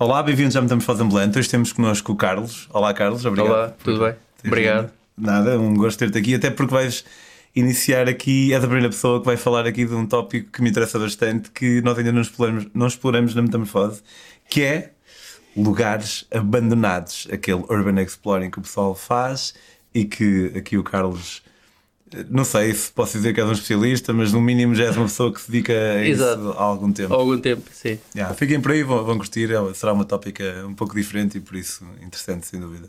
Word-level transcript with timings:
Olá, 0.00 0.22
bem-vindos 0.22 0.54
à 0.54 0.62
Metamorfose 0.62 1.02
Ambulante. 1.02 1.36
Hoje 1.36 1.50
temos 1.50 1.72
connosco 1.72 2.12
o 2.12 2.16
Carlos. 2.16 2.68
Olá, 2.72 2.94
Carlos. 2.94 3.24
Obrigado. 3.24 3.50
Olá, 3.50 3.74
tudo 3.82 3.98
bem? 3.98 4.14
Obrigado. 4.46 4.92
Nada, 5.16 5.58
um 5.58 5.74
gosto 5.74 5.98
de 5.98 6.12
ter-te 6.12 6.18
aqui, 6.22 6.34
até 6.36 6.52
porque 6.52 6.72
vais 6.72 7.04
iniciar 7.52 8.08
aqui, 8.08 8.54
és 8.54 8.62
a 8.62 8.68
primeira 8.68 8.90
pessoa 8.90 9.18
que 9.18 9.26
vai 9.26 9.36
falar 9.36 9.66
aqui 9.66 9.84
de 9.84 9.92
um 9.92 10.06
tópico 10.06 10.52
que 10.52 10.62
me 10.62 10.70
interessa 10.70 11.00
bastante, 11.00 11.50
que 11.50 11.82
nós 11.82 11.98
ainda 11.98 12.12
não 12.12 12.20
exploramos, 12.20 12.68
não 12.72 12.86
exploramos 12.86 13.34
na 13.34 13.42
Metamorfose, 13.42 14.00
que 14.48 14.62
é 14.62 14.92
lugares 15.56 16.28
abandonados, 16.30 17.26
aquele 17.32 17.64
urban 17.68 18.00
exploring 18.00 18.50
que 18.50 18.60
o 18.60 18.62
pessoal 18.62 18.94
faz 18.94 19.52
e 19.92 20.04
que 20.04 20.52
aqui 20.56 20.78
o 20.78 20.84
Carlos 20.84 21.42
não 22.30 22.44
sei 22.44 22.72
se 22.74 22.90
posso 22.90 23.16
dizer 23.18 23.32
que 23.34 23.40
és 23.40 23.48
um 23.48 23.52
especialista, 23.52 24.12
mas 24.12 24.32
no 24.32 24.40
mínimo 24.40 24.74
já 24.74 24.84
és 24.84 24.96
uma 24.96 25.06
pessoa 25.06 25.32
que 25.32 25.40
se 25.40 25.50
dedica 25.50 25.72
a 25.72 26.04
isso 26.06 26.22
há 26.24 26.62
algum 26.62 26.92
tempo. 26.92 27.12
Há 27.12 27.16
algum 27.16 27.38
tempo, 27.38 27.62
sim. 27.72 27.98
Yeah, 28.14 28.34
fiquem 28.34 28.60
por 28.60 28.72
aí, 28.72 28.82
vão, 28.82 29.04
vão 29.04 29.16
curtir. 29.18 29.50
é- 29.52 29.74
Será 29.74 29.92
uma 29.92 30.04
tópica 30.04 30.64
um 30.66 30.74
pouco 30.74 30.94
diferente 30.94 31.38
e 31.38 31.40
por 31.40 31.56
isso 31.56 31.84
interessante, 32.02 32.46
sem 32.46 32.60
dúvida. 32.60 32.88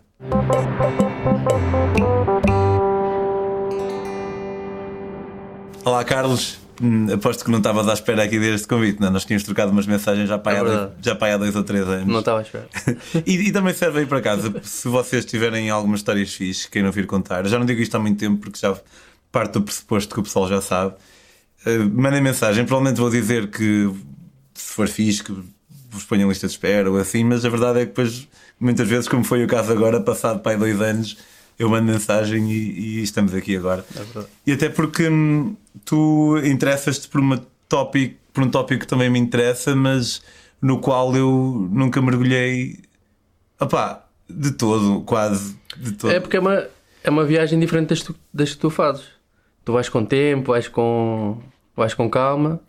Olá, 5.86 6.04
Carlos. 6.04 6.60
Hum, 6.82 7.08
aposto 7.14 7.44
que 7.44 7.52
não 7.52 7.58
estavas 7.58 7.90
à 7.90 7.94
espera 7.94 8.24
aqui 8.24 8.40
deste 8.40 8.66
convite, 8.66 9.02
não? 9.02 9.12
Nós 9.12 9.26
tínhamos 9.26 9.44
trocado 9.44 9.70
umas 9.70 9.86
mensagens 9.86 10.30
já 10.30 10.38
para, 10.38 10.58
É 10.58 10.62
há, 10.62 10.90
já 11.02 11.14
para 11.14 11.34
há 11.34 11.38
dois 11.38 11.54
ou 11.54 11.64
três 11.64 11.86
anos. 11.86 12.08
Não 12.08 12.20
estava 12.20 12.40
à 12.40 12.42
espera. 12.42 12.70
E, 13.26 13.36
e 13.50 13.52
também 13.52 13.74
serve 13.74 14.00
aí 14.00 14.06
para 14.06 14.22
casa, 14.22 14.54
se 14.64 14.88
vocês 14.88 15.26
tiverem 15.26 15.70
algumas 15.70 16.00
histórias 16.00 16.34
fixes, 16.34 16.68
queiram 16.68 16.90
vir 16.92 17.06
contar. 17.06 17.46
Já 17.48 17.60
não 17.60 17.66
digo 17.66 17.82
isto 17.82 17.96
há 17.96 18.00
muito 18.00 18.18
tempo 18.18 18.38
porque 18.38 18.58
já 18.58 18.78
parte 19.32 19.54
do 19.54 19.62
pressuposto 19.62 20.14
que 20.14 20.20
o 20.20 20.24
pessoal 20.24 20.48
já 20.48 20.62
sabe. 20.62 20.96
Uh, 21.66 21.90
mandem 21.92 22.22
mensagem, 22.22 22.66
provavelmente 22.66 23.00
vou 23.00 23.10
dizer 23.10 23.50
que 23.50 23.92
se 24.54 24.74
for 24.74 24.88
fixe, 24.88 25.24
que 25.24 25.34
vos 25.90 26.04
ponham 26.04 26.26
em 26.26 26.30
lista 26.30 26.48
de 26.48 26.54
espera 26.54 26.90
ou 26.90 26.98
assim, 26.98 27.24
mas 27.24 27.44
a 27.44 27.50
verdade 27.50 27.80
é 27.80 27.82
que 27.82 27.88
depois, 27.88 28.28
muitas 28.60 28.88
vezes, 28.88 29.08
como 29.08 29.24
foi 29.24 29.44
o 29.44 29.48
caso 29.48 29.72
agora, 29.72 30.00
passado 30.00 30.40
para 30.40 30.54
aí 30.54 30.58
dois 30.58 30.80
anos, 30.82 31.18
eu 31.58 31.70
mando 31.70 31.92
mensagem 31.92 32.50
e, 32.52 33.00
e 33.00 33.04
estamos 33.04 33.34
aqui 33.34 33.56
agora. 33.56 33.86
É. 33.96 34.24
E 34.48 34.52
até 34.54 34.70
porque 34.70 35.10
hum, 35.10 35.56
tu 35.84 36.38
interessas-te 36.44 37.08
por, 37.08 37.20
uma 37.20 37.38
por 38.34 38.44
um 38.44 38.50
tópico 38.50 38.82
que 38.82 38.88
também 38.88 39.10
me 39.10 39.20
interessa, 39.20 39.76
mas 39.76 40.22
no 40.62 40.80
qual 40.80 41.16
eu 41.16 41.68
nunca 41.72 42.02
mergulhei 42.02 42.80
opá, 43.60 44.06
de 44.30 44.52
todo, 44.52 45.02
quase 45.02 45.56
de 45.76 45.92
todo. 45.94 46.12
É 46.12 46.20
porque 46.20 46.38
é 46.38 46.40
uma, 46.40 46.68
é 47.04 47.10
uma 47.10 47.26
viagem 47.26 47.60
diferente 47.60 47.90
das, 47.90 48.02
tu, 48.02 48.16
das 48.34 48.52
que 48.54 48.58
tu 48.58 48.70
fazes. 48.70 49.04
Tu 49.70 49.74
vais 49.74 49.88
com 49.88 50.04
tempo, 50.04 50.52
vais 50.52 50.68
com, 50.68 51.38
vais 51.78 51.94
com 51.94 52.10
calma. 52.10 52.60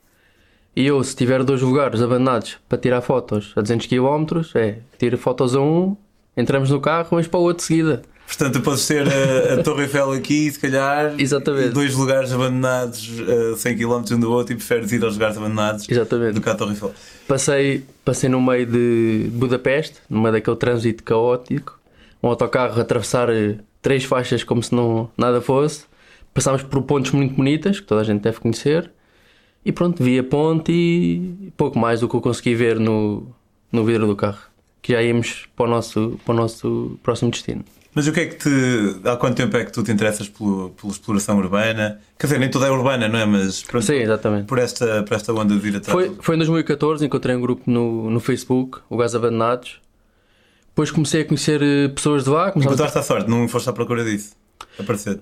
E 0.77 0.85
eu, 0.85 1.03
se 1.03 1.17
tiver 1.17 1.43
dois 1.43 1.63
lugares 1.63 2.03
abandonados 2.03 2.59
para 2.69 2.77
tirar 2.77 3.01
fotos 3.01 3.55
a 3.57 3.63
200 3.63 3.87
km, 3.87 4.43
é 4.55 4.81
tira 4.99 5.17
fotos 5.17 5.57
a 5.57 5.61
um, 5.63 5.97
entramos 6.37 6.69
no 6.69 6.79
carro, 6.79 7.09
vamos 7.13 7.27
para 7.27 7.41
o 7.41 7.43
outro 7.45 7.63
de 7.63 7.63
seguida. 7.63 8.03
Portanto, 8.27 8.61
podes 8.61 8.83
ser 8.83 9.07
a, 9.09 9.55
a 9.55 9.63
Torre 9.65 9.85
Eiffel 9.85 10.13
aqui, 10.13 10.51
se 10.53 10.61
calhar, 10.61 11.15
Exatamente. 11.19 11.71
dois 11.71 11.95
lugares 11.95 12.35
abandonados 12.35 13.11
a 13.55 13.57
100 13.57 13.79
km 13.79 14.03
um 14.13 14.21
do 14.21 14.31
outro 14.31 14.53
e 14.53 14.57
preferes 14.57 14.93
ir 14.93 15.03
aos 15.03 15.15
lugares 15.15 15.39
abandonados 15.39 15.89
Exatamente. 15.89 16.35
do 16.35 16.43
que 16.43 16.51
à 16.51 16.55
Torre 16.55 16.73
Eiffel. 16.73 16.93
Passei, 17.27 17.83
passei 18.05 18.29
no 18.29 18.43
meio 18.43 18.67
de 18.67 19.31
Budapeste, 19.33 19.97
no 20.07 20.21
meio 20.21 20.35
daquele 20.35 20.57
trânsito 20.57 21.03
caótico, 21.03 21.81
um 22.23 22.29
autocarro 22.29 22.79
a 22.79 22.83
atravessar 22.83 23.31
eh, 23.31 23.57
três 23.81 24.05
faixas 24.05 24.45
como 24.45 24.63
se 24.63 24.75
não 24.75 25.11
nada 25.17 25.41
fosse. 25.41 25.89
Passámos 26.33 26.63
por 26.63 26.83
pontes 26.83 27.13
muito 27.13 27.35
bonitas, 27.35 27.81
que 27.81 27.87
toda 27.87 28.01
a 28.01 28.05
gente 28.05 28.21
deve 28.23 28.39
conhecer, 28.41 28.91
e 29.65 29.73
pronto, 29.73 30.03
vi 30.03 30.19
a 30.19 30.25
ponte 30.25 30.73
e 30.73 31.53
pouco 31.57 31.79
mais 31.79 32.01
do 32.01 32.09
que 32.09 32.15
eu 32.15 32.21
consegui 32.21 32.55
ver 32.55 32.79
no, 32.79 33.27
no 33.71 33.85
vidro 33.85 34.07
do 34.07 34.17
carro. 34.17 34.39
Que 34.81 34.93
já 34.93 35.03
íamos 35.03 35.47
para 35.55 35.67
o 35.67 35.69
nosso, 35.69 36.19
para 36.25 36.33
o 36.33 36.37
nosso 36.37 36.99
próximo 37.03 37.31
destino. 37.31 37.63
Mas 37.93 38.07
o 38.07 38.13
que 38.13 38.21
é 38.21 38.27
que 38.27 38.37
te. 38.37 39.01
Há 39.07 39.17
quanto 39.17 39.37
tempo 39.37 39.55
é 39.57 39.65
que 39.65 39.73
tu 39.73 39.83
te 39.83 39.91
interessas 39.91 40.29
pelo, 40.29 40.71
pela 40.71 40.93
exploração 40.93 41.37
urbana? 41.39 42.01
Quer 42.19 42.29
dizer, 42.29 42.39
nem 42.39 42.49
toda 42.49 42.67
é 42.67 42.71
urbana, 42.71 43.09
não 43.09 43.19
é? 43.19 43.27
Mas 43.27 43.63
pronto, 43.65 43.85
Sim, 43.85 43.95
exatamente. 43.97 44.47
por, 44.47 44.59
esta, 44.59 45.03
por 45.03 45.15
esta 45.15 45.33
onda 45.35 45.57
de 45.59 45.69
ir 45.69 45.77
atrás. 45.77 45.93
Foi, 45.93 46.17
foi 46.21 46.37
em 46.37 46.39
2014, 46.39 47.05
encontrei 47.05 47.35
um 47.35 47.41
grupo 47.41 47.69
no, 47.69 48.09
no 48.09 48.21
Facebook, 48.21 48.79
o 48.89 48.97
Gás 48.97 49.15
Abandonados. 49.15 49.81
Depois 50.69 50.91
comecei 50.93 51.23
a 51.23 51.25
conhecer 51.25 51.61
eh, 51.63 51.89
pessoas 51.89 52.23
de 52.25 52.31
lá. 52.31 52.53
começámos 52.53 52.81
a- 52.81 52.85
Encontraste 52.85 52.99
a 52.99 53.03
sorte, 53.03 53.29
não 53.29 53.49
foste 53.49 53.69
à 53.69 53.73
procura 53.73 54.05
disso. 54.05 54.35
Aparecer. 54.79 55.21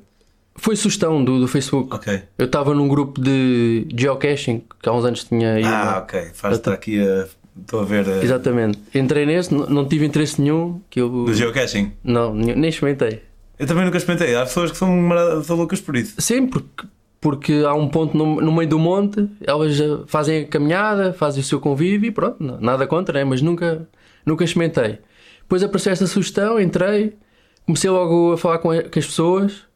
Foi 0.59 0.77
sugestão 0.77 1.25
do, 1.25 1.41
do 1.41 1.49
Facebook. 1.49 1.95
Ok. 1.95 2.23
Eu 2.37 2.47
estava 2.47 2.75
num 2.75 2.89
grupo 2.89 3.21
de 3.21 3.87
geocaching 3.97 4.63
que 4.83 4.89
há 4.89 4.93
uns 4.93 5.05
anos 5.05 5.25
tinha 5.25 5.59
ido. 5.59 5.69
Ah, 5.69 6.01
ok. 6.03 6.31
Faz 6.35 6.57
estar 6.57 6.73
aqui 6.73 7.01
a. 7.01 7.27
Estou 7.61 7.81
a 7.81 7.85
ver. 7.85 8.09
A... 8.09 8.23
Exatamente. 8.23 8.79
Entrei 8.95 9.25
nesse, 9.27 9.53
n- 9.55 9.67
não 9.69 9.87
tive 9.87 10.05
interesse 10.07 10.41
nenhum. 10.41 10.81
Que 10.91 11.01
eu... 11.01 11.09
Do 11.09 11.33
geocaching. 11.35 11.93
Não, 12.05 12.35
nem 12.35 12.69
experimentei. 12.69 13.23
Eu 13.59 13.67
também 13.67 13.85
nunca 13.85 13.97
experimentei. 13.99 14.35
Há 14.37 14.43
pessoas 14.43 14.71
que 14.71 14.77
são, 14.77 14.91
são 15.43 15.57
loucas 15.57 15.81
por 15.81 15.97
isso. 15.97 16.15
Sim, 16.21 16.47
porque, 16.47 16.87
porque 17.21 17.65
há 17.67 17.75
um 17.75 17.89
ponto 17.89 18.17
no, 18.17 18.41
no 18.41 18.53
meio 18.53 18.69
do 18.69 18.79
monte, 18.79 19.29
elas 19.45 19.77
fazem 20.07 20.43
a 20.43 20.47
caminhada, 20.47 21.13
fazem 21.13 21.41
o 21.41 21.45
seu 21.45 21.59
convívio 21.59 22.09
e 22.09 22.13
pronto, 22.13 22.37
nada 22.61 22.87
contra, 22.87 23.19
né? 23.19 23.25
mas 23.25 23.43
nunca, 23.43 23.89
nunca 24.25 24.45
experimentei. 24.45 24.99
Depois 25.43 25.63
apareceu 25.65 25.93
esta 25.93 26.07
sugestão, 26.07 26.61
entrei, 26.61 27.17
comecei 27.67 27.91
logo 27.91 28.35
a 28.35 28.39
falar 28.39 28.59
com, 28.59 28.71
a- 28.71 28.83
com 28.85 28.99
as 28.99 29.07
pessoas. 29.07 29.68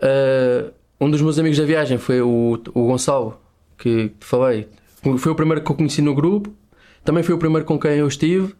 Ah, 0.00 0.70
um 1.00 1.10
dos 1.10 1.20
meus 1.22 1.38
amigos 1.38 1.58
da 1.58 1.64
viagem 1.64 1.98
foi 1.98 2.20
o, 2.20 2.58
o 2.74 2.86
Gonçalo, 2.86 3.38
que 3.78 4.08
te 4.10 4.26
falei. 4.26 4.68
Foi 5.18 5.32
o 5.32 5.34
primeiro 5.34 5.62
que 5.64 5.70
eu 5.70 5.74
conheci 5.76 6.02
no 6.02 6.14
grupo, 6.14 6.52
também 7.04 7.22
foi 7.22 7.34
o 7.34 7.38
primeiro 7.38 7.64
com 7.64 7.78
quem 7.78 7.92
eu 7.92 8.06
estive. 8.08 8.54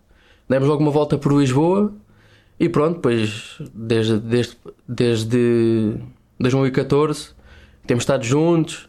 Demos 0.48 0.66
logo 0.68 0.82
uma 0.82 0.90
volta 0.90 1.18
por 1.18 1.32
Lisboa 1.38 1.92
e 2.58 2.68
pronto, 2.68 2.94
depois 2.96 3.58
desde, 3.74 4.18
desde, 4.18 4.56
desde 4.88 5.94
2014 6.38 7.30
temos 7.86 8.02
estado 8.02 8.24
juntos. 8.24 8.88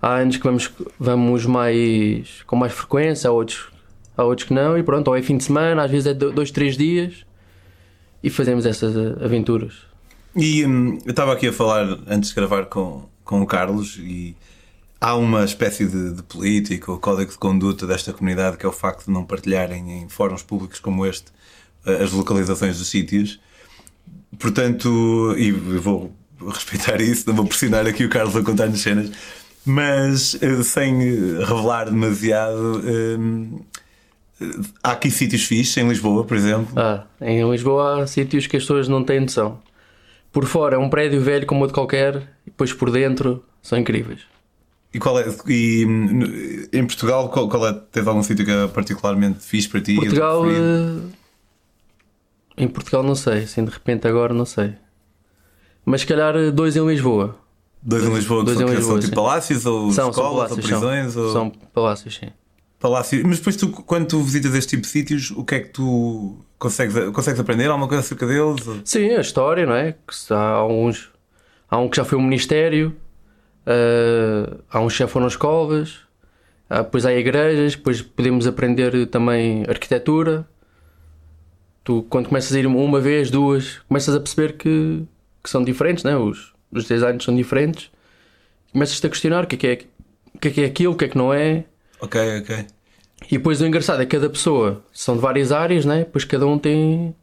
Há 0.00 0.16
anos 0.16 0.36
que 0.36 0.44
vamos, 0.44 0.70
vamos 0.98 1.46
mais 1.46 2.42
com 2.46 2.56
mais 2.56 2.72
frequência, 2.72 3.28
há 3.28 3.32
outros, 3.32 3.70
há 4.16 4.22
outros 4.22 4.46
que 4.46 4.52
não, 4.54 4.76
e 4.78 4.82
pronto, 4.82 5.08
ou 5.08 5.16
é 5.16 5.22
fim 5.22 5.36
de 5.38 5.44
semana, 5.44 5.82
às 5.82 5.90
vezes 5.90 6.06
é 6.08 6.14
do- 6.14 6.30
dois, 6.30 6.50
três 6.50 6.76
dias 6.76 7.24
e 8.22 8.28
fazemos 8.30 8.66
essas 8.66 8.94
aventuras. 9.22 9.74
E 10.36 10.66
hum, 10.66 10.98
eu 11.04 11.10
estava 11.10 11.32
aqui 11.32 11.48
a 11.48 11.52
falar 11.52 11.86
antes 12.06 12.30
de 12.30 12.34
gravar 12.34 12.66
com, 12.66 13.04
com 13.24 13.40
o 13.40 13.46
Carlos 13.46 13.98
e 13.98 14.36
há 15.00 15.14
uma 15.14 15.44
espécie 15.44 15.86
de, 15.86 16.14
de 16.14 16.22
política 16.22 16.90
ou 16.90 16.98
código 16.98 17.30
de 17.30 17.38
conduta 17.38 17.86
desta 17.86 18.12
comunidade 18.12 18.56
que 18.56 18.66
é 18.66 18.68
o 18.68 18.72
facto 18.72 19.06
de 19.06 19.12
não 19.12 19.24
partilharem 19.24 20.02
em 20.02 20.08
fóruns 20.08 20.42
públicos 20.42 20.80
como 20.80 21.06
este 21.06 21.26
eh, 21.86 22.02
as 22.02 22.12
localizações 22.12 22.78
dos 22.78 22.88
sítios. 22.88 23.38
Portanto, 24.38 25.34
e 25.38 25.52
vou 25.52 26.12
respeitar 26.48 27.00
isso, 27.00 27.28
não 27.28 27.36
vou 27.36 27.46
pressionar 27.46 27.86
aqui 27.86 28.04
o 28.04 28.08
Carlos 28.08 28.34
a 28.36 28.42
contar-nos 28.42 28.80
cenas, 28.80 29.10
mas 29.64 30.36
eh, 30.42 30.62
sem 30.62 30.98
revelar 31.38 31.84
demasiado. 31.84 32.82
hum, 33.18 33.60
há 34.82 34.92
aqui 34.92 35.10
sítios 35.10 35.44
fixes, 35.44 35.76
em 35.76 35.88
Lisboa, 35.88 36.24
por 36.24 36.36
exemplo. 36.36 36.72
Ah, 36.76 37.04
em 37.20 37.48
Lisboa 37.48 38.02
há 38.02 38.06
sítios 38.06 38.48
que 38.48 38.56
as 38.56 38.64
pessoas 38.64 38.88
não 38.88 39.04
têm 39.04 39.20
noção. 39.20 39.60
Por 40.34 40.44
fora 40.46 40.74
é 40.74 40.78
um 40.78 40.90
prédio 40.90 41.20
velho 41.22 41.46
como 41.46 41.60
outro 41.60 41.72
qualquer, 41.74 42.16
e 42.44 42.50
depois 42.50 42.72
por 42.72 42.90
dentro 42.90 43.42
são 43.62 43.78
incríveis. 43.78 44.20
E 44.92 44.98
qual 44.98 45.18
é? 45.18 45.24
E 45.48 45.86
em 46.72 46.86
Portugal, 46.86 47.28
qual, 47.30 47.48
qual 47.48 47.68
é? 47.68 47.72
Teve 47.72 48.08
algum 48.08 48.22
sítio 48.22 48.44
que 48.44 48.50
é 48.50 48.66
particularmente 48.66 49.38
fixe 49.40 49.68
para 49.68 49.80
ti? 49.80 49.94
Portugal. 49.94 50.44
Eh, 50.50 51.00
Em 52.56 52.68
Portugal 52.68 53.02
não 53.02 53.14
sei, 53.14 53.44
assim 53.44 53.64
de 53.64 53.70
repente 53.70 54.06
agora 54.06 54.34
não 54.34 54.44
sei. 54.44 54.74
Mas 55.84 56.02
se 56.02 56.06
calhar 56.06 56.36
eh, 56.36 56.50
dois 56.50 56.76
em 56.76 56.86
Lisboa. 56.86 57.36
Dois 57.82 58.04
em 58.04 58.12
Lisboa, 58.14 58.44
dois 58.44 58.58
são, 58.58 58.66
em 58.68 58.70
Lisboa, 58.74 58.92
são 58.92 59.00
tipo 59.00 59.10
sim. 59.10 59.14
palácios 59.14 59.66
ou 59.66 59.90
São, 59.92 59.92
são 59.92 60.10
escolas 60.10 60.48
palácios. 60.50 60.58
ou 60.58 60.62
prisões? 60.80 61.12
são, 61.12 61.22
ou... 61.24 61.32
são 61.32 61.50
palácios, 61.72 62.14
sim. 62.16 62.30
Palácios. 62.84 63.22
Mas 63.24 63.38
depois 63.38 63.56
tu, 63.56 63.68
quando 63.70 64.06
tu 64.06 64.20
visitas 64.22 64.54
este 64.54 64.70
tipo 64.70 64.82
de 64.82 64.88
sítios, 64.88 65.30
o 65.30 65.42
que 65.42 65.54
é 65.54 65.60
que 65.60 65.68
tu 65.70 66.36
consegues, 66.58 66.94
consegues 67.14 67.40
aprender? 67.40 67.66
Alguma 67.68 67.88
coisa 67.88 68.02
acerca 68.02 68.26
deles? 68.26 68.62
Sim, 68.84 69.10
a 69.14 69.20
história, 69.22 69.64
não 69.64 69.74
é? 69.74 69.94
Há 70.30 70.66
uns. 70.66 71.10
Há 71.70 71.78
um 71.78 71.88
que 71.88 71.96
já 71.96 72.04
foi 72.04 72.18
um 72.18 72.22
ministério, 72.22 72.94
eh, 73.66 74.54
há 74.70 74.80
uns 74.80 74.92
que 74.92 74.98
já 74.98 75.08
foram 75.08 75.26
escolas, 75.26 76.00
há- 76.68 76.82
depois 76.82 77.06
há 77.06 77.12
igrejas, 77.14 77.74
depois 77.74 78.02
podemos 78.02 78.46
aprender 78.46 79.06
também 79.06 79.64
arquitetura. 79.66 80.46
Tu, 81.82 82.02
quando 82.08 82.28
começas 82.28 82.54
a 82.54 82.58
ir 82.60 82.66
uma 82.66 83.00
vez, 83.00 83.30
duas, 83.30 83.78
começas 83.88 84.14
a 84.14 84.20
perceber 84.20 84.56
que, 84.56 85.02
que 85.42 85.50
são 85.50 85.64
diferentes, 85.64 86.04
né? 86.04 86.16
os, 86.16 86.52
os 86.70 86.84
designs 86.86 87.24
são 87.24 87.34
diferentes. 87.34 87.90
Começas-te 88.72 89.06
a 89.06 89.10
questionar 89.10 89.44
o 89.44 89.46
que 89.46 89.56
é 89.56 89.58
que 89.58 89.66
é, 89.66 89.78
o 90.34 90.38
que 90.38 90.48
é 90.48 90.50
que 90.50 90.60
é 90.62 90.64
aquilo, 90.66 90.92
o 90.92 90.96
que 90.96 91.04
é 91.06 91.08
que 91.08 91.18
não 91.18 91.32
é. 91.32 91.64
Ok, 92.04 92.38
ok. 92.40 92.66
E 93.30 93.38
depois 93.38 93.60
o 93.60 93.66
engraçado 93.66 94.02
é 94.02 94.06
que 94.06 94.16
cada 94.16 94.28
pessoa 94.28 94.84
são 94.92 95.16
de 95.16 95.22
várias 95.22 95.52
áreas, 95.52 95.84
né? 95.84 96.00
Depois 96.00 96.24
cada 96.24 96.46
um 96.46 96.58
tem. 96.58 97.14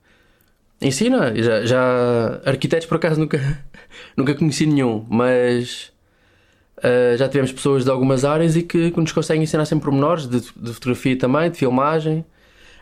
Ensina. 0.82 1.34
Já, 1.36 1.66
já 1.66 2.42
arquitetos 2.46 2.88
por 2.88 2.96
acaso 2.96 3.20
nunca, 3.20 3.64
nunca 4.18 4.34
conheci 4.34 4.66
nenhum, 4.66 5.06
mas 5.10 5.92
ah, 6.82 7.16
já 7.16 7.28
tivemos 7.28 7.52
pessoas 7.52 7.84
de 7.84 7.92
algumas 7.92 8.26
áreas 8.26 8.56
e 8.56 8.64
que, 8.64 8.92
que 8.92 9.00
nos 9.00 9.12
conseguem 9.12 9.44
ensinar 9.44 9.66
sempre 9.66 9.86
pormenores 9.86 10.28
de, 10.28 10.40
de 10.40 10.74
fotografia 10.74 11.18
também, 11.18 11.52
de 11.52 11.58
filmagem. 11.58 12.26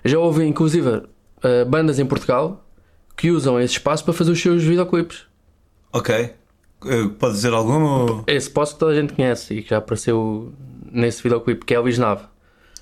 Já 0.06 0.18
houve, 0.18 0.46
inclusive, 0.46 0.90
uh, 0.90 1.66
bandas 1.68 2.00
em 2.00 2.06
Portugal 2.06 2.66
que 3.18 3.32
usam 3.32 3.60
esse 3.60 3.74
espaço 3.74 4.06
para 4.06 4.14
fazer 4.14 4.32
os 4.32 4.42
seus 4.42 4.64
videoclipes. 4.64 5.26
Ok. 5.92 6.34
Uh, 6.82 7.10
pode 7.10 7.34
dizer 7.34 7.52
algum? 7.52 8.24
Esse 8.26 8.50
posso 8.50 8.74
que 8.74 8.80
toda 8.80 8.94
a 8.94 8.96
gente 8.96 9.12
conhece 9.12 9.56
e 9.56 9.62
que 9.62 9.72
já 9.72 9.78
apareceu 9.78 10.54
nesse 10.92 11.22
videoclipe, 11.24 11.66
que 11.66 11.74
é 11.74 11.78
Elvis 11.78 11.98
Nave. 11.98 12.24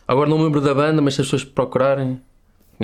Agora 0.07 0.29
não 0.29 0.37
me 0.37 0.45
lembro 0.45 0.61
da 0.61 0.73
banda, 0.73 1.01
mas 1.01 1.15
se 1.15 1.21
as 1.21 1.27
pessoas 1.27 1.43
procurarem, 1.43 2.21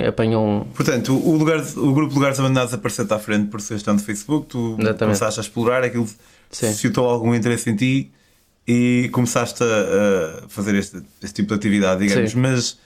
apanham. 0.06 0.66
Portanto, 0.74 1.14
o, 1.16 1.36
lugar, 1.36 1.58
o 1.76 1.92
grupo 1.92 2.10
de 2.10 2.14
Lugares 2.14 2.38
Abandonados 2.38 2.74
apareceu-te 2.74 3.12
à 3.12 3.18
frente 3.18 3.48
por 3.48 3.60
sugestão 3.60 3.96
de 3.96 4.02
Facebook, 4.02 4.48
tu 4.48 4.74
Exatamente. 4.78 4.98
começaste 4.98 5.40
a 5.40 5.42
explorar, 5.42 5.82
aquilo 5.84 6.06
Sim. 6.50 6.72
suscitou 6.72 7.08
algum 7.08 7.34
interesse 7.34 7.70
em 7.70 7.76
ti 7.76 8.12
e 8.66 9.08
começaste 9.12 9.62
a, 9.62 10.44
a 10.44 10.48
fazer 10.48 10.74
este, 10.74 11.02
este 11.22 11.34
tipo 11.34 11.48
de 11.48 11.54
atividade, 11.54 12.06
digamos. 12.06 12.32
Sim. 12.32 12.38
Mas 12.40 12.78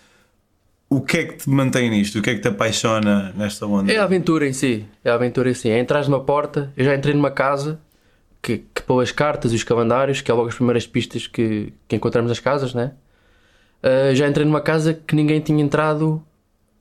o 0.91 1.00
que 1.00 1.19
é 1.19 1.25
que 1.25 1.37
te 1.37 1.50
mantém 1.50 1.91
nisto? 1.91 2.19
O 2.19 2.23
que 2.23 2.31
é 2.31 2.34
que 2.34 2.41
te 2.41 2.49
apaixona 2.49 3.32
nesta 3.37 3.67
onda? 3.67 3.93
É 3.93 3.99
a 3.99 4.05
aventura 4.05 4.46
em 4.46 4.52
si. 4.52 4.87
É 5.05 5.11
a 5.11 5.14
aventura 5.14 5.50
em 5.50 5.55
si. 5.55 5.69
É 5.69 5.79
entrar 5.79 6.05
numa 6.05 6.20
porta. 6.20 6.73
Eu 6.76 6.84
já 6.84 6.94
entrei 6.94 7.14
numa 7.14 7.31
casa 7.31 7.81
que, 8.43 8.58
que 8.75 8.82
pôs 8.82 9.08
as 9.08 9.12
cartas 9.12 9.52
e 9.52 9.56
os 9.56 9.64
calendários, 9.64 10.20
que 10.20 10.31
é 10.31 10.35
logo 10.35 10.49
as 10.49 10.55
primeiras 10.55 10.87
pistas 10.87 11.26
que, 11.26 11.73
que 11.87 11.96
encontramos 11.96 12.29
nas 12.29 12.40
casas, 12.40 12.75
né? 12.75 12.93
Uh, 13.82 14.14
já 14.14 14.26
entrei 14.26 14.44
numa 14.44 14.61
casa 14.61 14.93
que 14.93 15.14
ninguém 15.14 15.40
tinha 15.40 15.62
entrado 15.62 16.23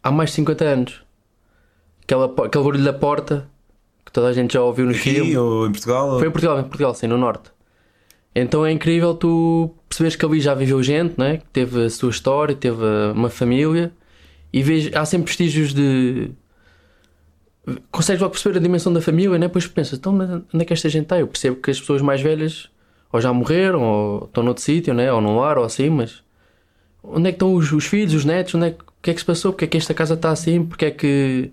há 0.02 0.12
mais 0.12 0.30
de 0.30 0.38
50 0.38 0.66
anos. 0.66 1.04
Aquela, 2.04 2.26
aquele 2.26 2.64
barulho 2.64 2.84
da 2.84 2.94
porta 2.94 3.48
que 4.06 4.12
toda 4.12 4.28
a 4.28 4.34
gente 4.34 4.54
já 4.54 4.62
ouviu 4.62 4.86
nos 4.86 4.98
Aqui 4.98 5.16
filmes. 5.16 5.36
ou 5.36 5.68
em 5.68 5.72
Portugal? 5.72 6.18
Foi 6.18 6.28
em 6.28 6.32
Portugal, 6.32 6.60
em 6.60 6.64
Portugal, 6.64 6.96
sim, 6.96 7.08
no 7.08 7.18
Norte. 7.18 7.52
Então 8.34 8.66
é 8.66 8.72
incrível 8.72 9.14
tu 9.14 9.72
perceberes 9.90 10.16
que 10.16 10.26
ali 10.26 10.40
já 10.40 10.54
viveu 10.54 10.82
gente, 10.82 11.16
né? 11.18 11.38
que 11.38 11.46
teve 11.52 11.86
a 11.86 11.90
sua 11.90 12.10
história, 12.10 12.56
teve 12.56 12.84
uma 13.14 13.30
família 13.30 13.92
e 14.54 14.64
vês, 14.64 14.90
há 14.96 15.06
sempre 15.06 15.28
vestígios 15.28 15.74
de. 15.74 16.32
Consegues 17.92 18.22
logo 18.22 18.32
perceber 18.32 18.58
a 18.58 18.62
dimensão 18.62 18.94
da 18.94 19.02
família, 19.02 19.38
né? 19.38 19.48
depois 19.48 19.68
pensas, 19.68 20.00
então 20.00 20.14
mas 20.14 20.30
onde 20.30 20.62
é 20.62 20.66
que 20.66 20.74
esta 20.74 20.88
gente 20.88 21.04
está? 21.04 21.20
Eu 21.20 21.28
percebo 21.28 21.58
que 21.58 21.70
as 21.70 21.80
pessoas 21.80 22.02
mais 22.02 22.22
velhas 22.22 22.70
ou 23.12 23.20
já 23.20 23.34
morreram, 23.34 23.82
ou 23.82 24.26
estão 24.26 24.44
noutro 24.44 24.64
sítio, 24.64 24.94
né? 24.94 25.12
ou 25.12 25.20
num 25.20 25.38
lar, 25.38 25.58
ou 25.58 25.66
assim, 25.66 25.90
mas 25.90 26.24
onde 27.04 27.30
é 27.30 27.32
que 27.32 27.36
estão 27.36 27.54
os, 27.54 27.72
os 27.72 27.86
filhos, 27.86 28.14
os 28.14 28.26
netos? 28.26 28.56
Onde 28.56 28.68
é 28.68 28.72
que, 28.72 28.82
o 28.82 28.86
que 29.02 29.12
é 29.12 29.14
que 29.14 29.20
se 29.20 29.26
passou? 29.26 29.52
Porque 29.52 29.66
é 29.66 29.68
que 29.68 29.78
esta 29.78 29.94
casa 29.94 30.14
está 30.14 30.32
assim? 30.32 30.64
Porque 30.66 30.86
é 30.86 30.92
que 30.92 31.52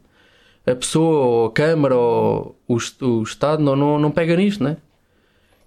a 0.67 0.75
pessoa, 0.75 1.27
ou 1.27 1.47
a 1.47 1.53
Câmara, 1.53 1.97
ou 1.97 2.57
o, 2.69 2.77
o 3.03 3.23
Estado 3.23 3.63
não, 3.63 3.77
não, 3.77 3.99
não 3.99 4.11
pega 4.11 4.37
nisto, 4.37 4.63
né? 4.63 4.77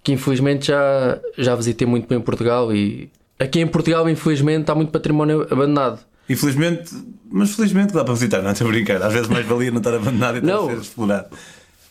Que 0.02 0.12
infelizmente 0.12 0.68
já, 0.68 1.20
já 1.36 1.54
visitei 1.54 1.86
muito 1.86 2.08
bem 2.08 2.20
Portugal 2.20 2.74
e 2.74 3.10
aqui 3.38 3.60
em 3.60 3.66
Portugal, 3.66 4.08
infelizmente, 4.08 4.62
está 4.62 4.74
muito 4.74 4.90
património 4.90 5.42
abandonado. 5.50 6.00
Infelizmente, 6.28 6.90
mas 7.30 7.54
felizmente 7.54 7.92
dá 7.94 8.04
para 8.04 8.14
visitar, 8.14 8.42
não 8.42 8.50
estou 8.52 8.66
a 8.66 8.70
brincar. 8.70 9.02
Às 9.02 9.12
vezes 9.12 9.28
mais 9.28 9.46
valia 9.46 9.70
não 9.70 9.78
estar 9.78 9.94
abandonado 9.94 10.36
e 10.36 10.38
estar 10.40 10.52
Não. 10.52 10.66
a 10.68 10.70
ser 10.72 10.78
explorado. 10.80 11.28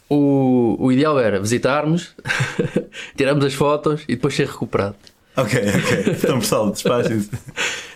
O, 0.10 0.76
o 0.80 0.92
ideal 0.92 1.20
era 1.20 1.40
visitarmos, 1.40 2.16
tirarmos 3.18 3.44
as 3.46 3.54
fotos 3.54 4.04
e 4.08 4.16
depois 4.16 4.36
ser 4.36 4.48
recuperado. 4.48 4.96
Ok, 5.36 5.60
ok. 5.60 6.14
Então, 6.18 6.40
pessoal, 6.40 6.72
despachem-se. 6.72 7.30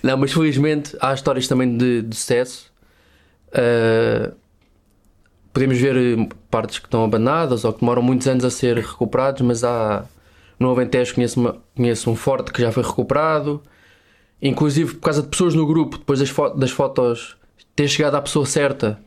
Não, 0.03 0.17
mas 0.17 0.31
felizmente 0.33 0.95
há 0.99 1.13
histórias 1.13 1.47
também 1.47 1.77
de, 1.77 2.01
de 2.01 2.15
sucesso. 2.15 2.71
Uh, 3.49 4.33
podemos 5.53 5.77
ver 5.77 5.95
partes 6.49 6.79
que 6.79 6.85
estão 6.87 7.03
abandonadas 7.03 7.65
ou 7.65 7.73
que 7.73 7.79
demoram 7.81 8.01
muitos 8.01 8.27
anos 8.27 8.43
a 8.45 8.49
ser 8.49 8.77
recuperados, 8.77 9.41
mas 9.41 9.63
há 9.63 10.05
no 10.59 10.69
Alentejo 10.69 11.15
conheço, 11.15 11.39
uma- 11.39 11.57
conheço 11.75 12.09
um 12.11 12.15
forte 12.15 12.51
que 12.51 12.61
já 12.61 12.71
foi 12.71 12.83
recuperado. 12.83 13.61
Inclusive 14.41 14.95
por 14.95 15.01
causa 15.01 15.21
de 15.21 15.27
pessoas 15.27 15.53
no 15.53 15.65
grupo, 15.67 15.97
depois 15.97 16.19
das, 16.19 16.29
fo- 16.29 16.49
das 16.49 16.71
fotos, 16.71 17.35
ter 17.75 17.87
chegado 17.87 18.15
à 18.15 18.21
pessoa 18.21 18.45
certa 18.45 18.99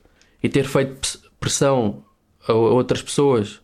e 0.42 0.48
ter 0.48 0.64
feito 0.64 1.18
pressão 1.40 2.04
a 2.46 2.52
outras 2.52 3.02
pessoas, 3.02 3.60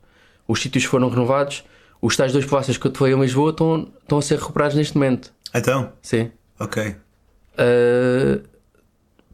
os 0.49 0.61
sítios 0.61 0.85
foram 0.85 1.09
renovados. 1.09 1.63
Os 2.03 2.17
tais 2.17 2.33
dois 2.33 2.47
palácios 2.47 2.77
que 2.79 2.87
eu 2.87 2.91
te 2.91 2.99
falei 2.99 3.15
em 3.15 3.21
Lisboa 3.21 3.51
estão, 3.51 3.89
estão 4.03 4.19
a 4.19 4.23
ser 4.23 4.39
recuperados 4.39 4.75
neste 4.75 4.95
momento. 4.97 5.33
Então, 5.55 5.93
Sim. 6.03 6.31
ok. 6.59 6.97
Uh, 7.59 8.41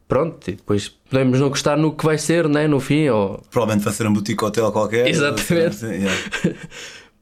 pronto, 0.08 0.50
e 0.50 0.54
depois 0.54 0.88
podemos 0.88 1.38
não 1.38 1.48
gostar 1.48 1.76
no 1.76 1.94
que 1.94 2.04
vai 2.04 2.18
ser, 2.18 2.48
né? 2.48 2.66
no 2.66 2.80
fim, 2.80 3.08
ou 3.08 3.40
Provavelmente 3.50 3.84
vai 3.84 3.94
ser 3.94 4.06
um 4.06 4.12
boutique 4.12 4.44
hotel 4.44 4.72
qualquer. 4.72 5.06
Exatamente. 5.08 5.76
Sim, 5.76 5.86
yeah. 5.92 6.12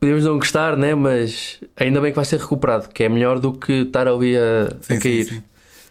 podemos 0.04 0.24
não 0.24 0.38
gostar, 0.38 0.76
né? 0.76 0.94
mas 0.94 1.60
ainda 1.76 1.98
bem 1.98 2.12
que 2.12 2.16
vai 2.16 2.26
ser 2.26 2.38
recuperado, 2.38 2.88
que 2.90 3.02
é 3.04 3.08
melhor 3.08 3.38
do 3.38 3.54
que 3.54 3.72
estar 3.72 4.06
ali 4.06 4.36
a, 4.36 4.66
a 4.66 4.70
Sim, 4.82 4.94
sim, 4.94 4.98
cair. 5.00 5.24
sim. 5.26 5.42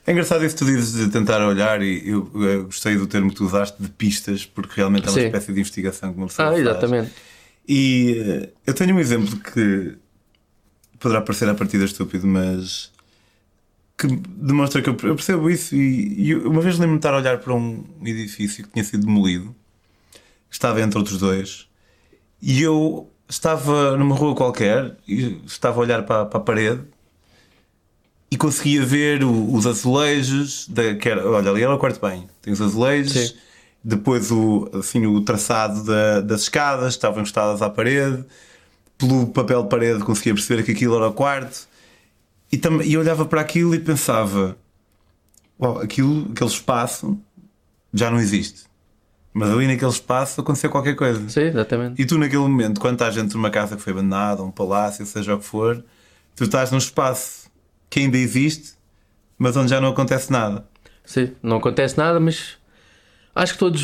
É 0.05 0.11
engraçado 0.11 0.45
isso 0.45 0.55
que 0.55 0.63
tu 0.63 0.65
dizes 0.65 0.93
de 0.93 1.09
tentar 1.11 1.41
olhar 1.47 1.81
e 1.81 2.07
eu, 2.09 2.29
eu 2.35 2.65
gostei 2.65 2.95
do 2.95 3.07
termo 3.07 3.29
que 3.29 3.35
tu 3.37 3.45
usaste 3.45 3.81
de 3.81 3.89
pistas, 3.89 4.45
porque 4.45 4.73
realmente 4.75 5.07
é 5.07 5.09
uma 5.09 5.17
Sim. 5.19 5.25
espécie 5.25 5.51
de 5.53 5.59
investigação 5.59 6.11
que 6.13 6.17
uma 6.19 6.27
pessoa 6.27 6.49
Ah, 6.49 6.51
faz. 6.51 6.61
exatamente. 6.61 7.11
E 7.67 8.17
eh, 8.23 8.49
eu 8.67 8.73
tenho 8.73 8.93
um 8.95 8.99
exemplo 8.99 9.35
que 9.37 9.95
poderá 10.99 11.21
parecer 11.21 11.47
à 11.49 11.55
partida 11.55 11.85
estúpido, 11.85 12.27
mas 12.27 12.91
que 13.97 14.07
demonstra 14.07 14.81
que 14.81 14.89
eu 14.89 14.97
eu 15.03 15.15
percebo 15.15 15.49
isso. 15.49 15.73
E, 15.75 16.29
e 16.29 16.35
uma 16.35 16.61
vez 16.61 16.75
lembro-me 16.75 16.99
de 16.99 16.99
estar 16.99 17.13
a 17.13 17.17
olhar 17.17 17.37
para 17.39 17.53
um 17.53 17.83
edifício 18.03 18.63
que 18.65 18.69
tinha 18.71 18.83
sido 18.83 19.05
demolido, 19.05 19.55
que 20.49 20.55
estava 20.55 20.81
entre 20.81 20.99
outros 20.99 21.17
dois, 21.17 21.67
e 22.41 22.61
eu 22.61 23.09
estava 23.33 23.97
numa 23.97 24.15
rua 24.15 24.35
qualquer 24.35 24.95
e 25.07 25.39
estava 25.45 25.77
a 25.77 25.81
olhar 25.81 26.03
para, 26.05 26.25
para 26.25 26.37
a 26.39 26.43
parede 26.43 26.81
e 28.29 28.37
conseguia 28.37 28.83
ver 28.85 29.23
o- 29.23 29.53
os 29.53 29.65
azulejos. 29.65 30.67
Da, 30.67 30.95
que 30.95 31.09
era, 31.09 31.27
olha, 31.27 31.49
ali 31.49 31.63
era 31.63 31.73
o 31.73 31.77
quarto 31.79 31.99
bem, 32.05 32.27
tem 32.41 32.53
os 32.53 32.61
azulejos. 32.61 33.13
Sim. 33.29 33.33
Depois 33.83 34.31
o, 34.31 34.69
assim, 34.73 35.05
o 35.05 35.21
traçado 35.21 35.83
da- 35.83 36.21
das 36.21 36.43
escadas 36.43 36.93
estavam 36.93 37.19
encostadas 37.19 37.61
à 37.61 37.69
parede. 37.69 38.23
Pelo 38.97 39.27
papel 39.27 39.63
de 39.63 39.69
parede 39.69 40.03
conseguia 40.03 40.33
perceber 40.33 40.63
que 40.63 40.71
aquilo 40.71 40.95
era 40.95 41.07
o 41.09 41.13
quarto. 41.13 41.67
E, 42.51 42.57
tam, 42.57 42.81
e 42.81 42.95
olhava 42.97 43.25
para 43.25 43.41
aquilo 43.41 43.73
e 43.75 43.79
pensava: 43.79 44.55
Uau, 45.59 45.79
aquilo, 45.79 46.29
aquele 46.31 46.49
espaço 46.49 47.17
já 47.93 48.09
não 48.11 48.19
existe. 48.19 48.63
Mas 49.33 49.49
ali 49.49 49.65
naquele 49.65 49.89
espaço 49.89 50.41
aconteceu 50.41 50.69
qualquer 50.69 50.95
coisa. 50.95 51.27
Sim, 51.27 51.41
exatamente. 51.41 51.99
E 51.99 52.05
tu, 52.05 52.17
naquele 52.19 52.43
momento, 52.43 52.79
quando 52.79 52.93
estás 52.93 53.15
dentro 53.15 53.29
de 53.31 53.37
uma 53.37 53.49
casa 53.49 53.75
que 53.75 53.81
foi 53.81 53.91
abandonada, 53.91 54.43
um 54.43 54.51
palácio, 54.51 55.05
seja 55.05 55.33
o 55.33 55.39
que 55.39 55.45
for, 55.45 55.83
tu 56.35 56.43
estás 56.43 56.71
num 56.71 56.77
espaço 56.77 57.49
que 57.89 57.99
ainda 58.01 58.17
existe, 58.17 58.73
mas 59.37 59.57
onde 59.57 59.71
já 59.71 59.81
não 59.81 59.89
acontece 59.89 60.31
nada. 60.31 60.65
Sim, 61.03 61.31
não 61.41 61.57
acontece 61.57 61.97
nada, 61.97 62.19
mas 62.19 62.57
acho 63.33 63.53
que 63.53 63.59
todos, 63.59 63.83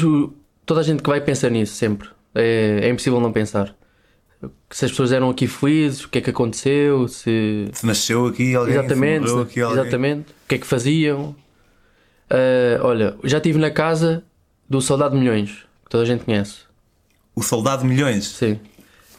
toda 0.65 0.81
a 0.81 0.83
gente 0.83 1.01
que 1.01 1.09
vai 1.09 1.19
pensar 1.19 1.49
nisso 1.49 1.73
sempre. 1.73 2.09
É, 2.35 2.81
é 2.83 2.89
impossível 2.89 3.19
não 3.19 3.31
pensar. 3.31 3.75
Se 4.69 4.85
as 4.85 4.91
pessoas 4.91 5.11
eram 5.11 5.29
aqui 5.31 5.47
felizes, 5.47 6.05
o 6.05 6.09
que 6.09 6.19
é 6.19 6.21
que 6.21 6.29
aconteceu, 6.29 7.07
se. 7.07 7.67
Se 7.73 7.85
nasceu 7.85 8.27
aqui 8.27 8.55
alguém, 8.55 8.75
Exatamente, 8.75 9.25
se 9.25 9.31
morreu 9.31 9.43
aqui 9.43 9.61
alguém. 9.61 9.81
exatamente. 9.81 10.21
O 10.29 10.47
que 10.47 10.55
é 10.55 10.57
que 10.59 10.67
faziam? 10.67 11.35
Ah, 12.29 12.79
olha, 12.83 13.17
já 13.23 13.37
estive 13.37 13.57
na 13.59 13.71
casa 13.71 14.23
do 14.69 14.81
Soldado 14.81 15.15
de 15.15 15.19
Milhões, 15.21 15.49
que 15.83 15.89
toda 15.89 16.03
a 16.03 16.05
gente 16.05 16.23
conhece. 16.25 16.59
O 17.35 17.41
Soldado 17.41 17.81
de 17.83 17.87
Milhões. 17.89 18.25
Sim. 18.27 18.59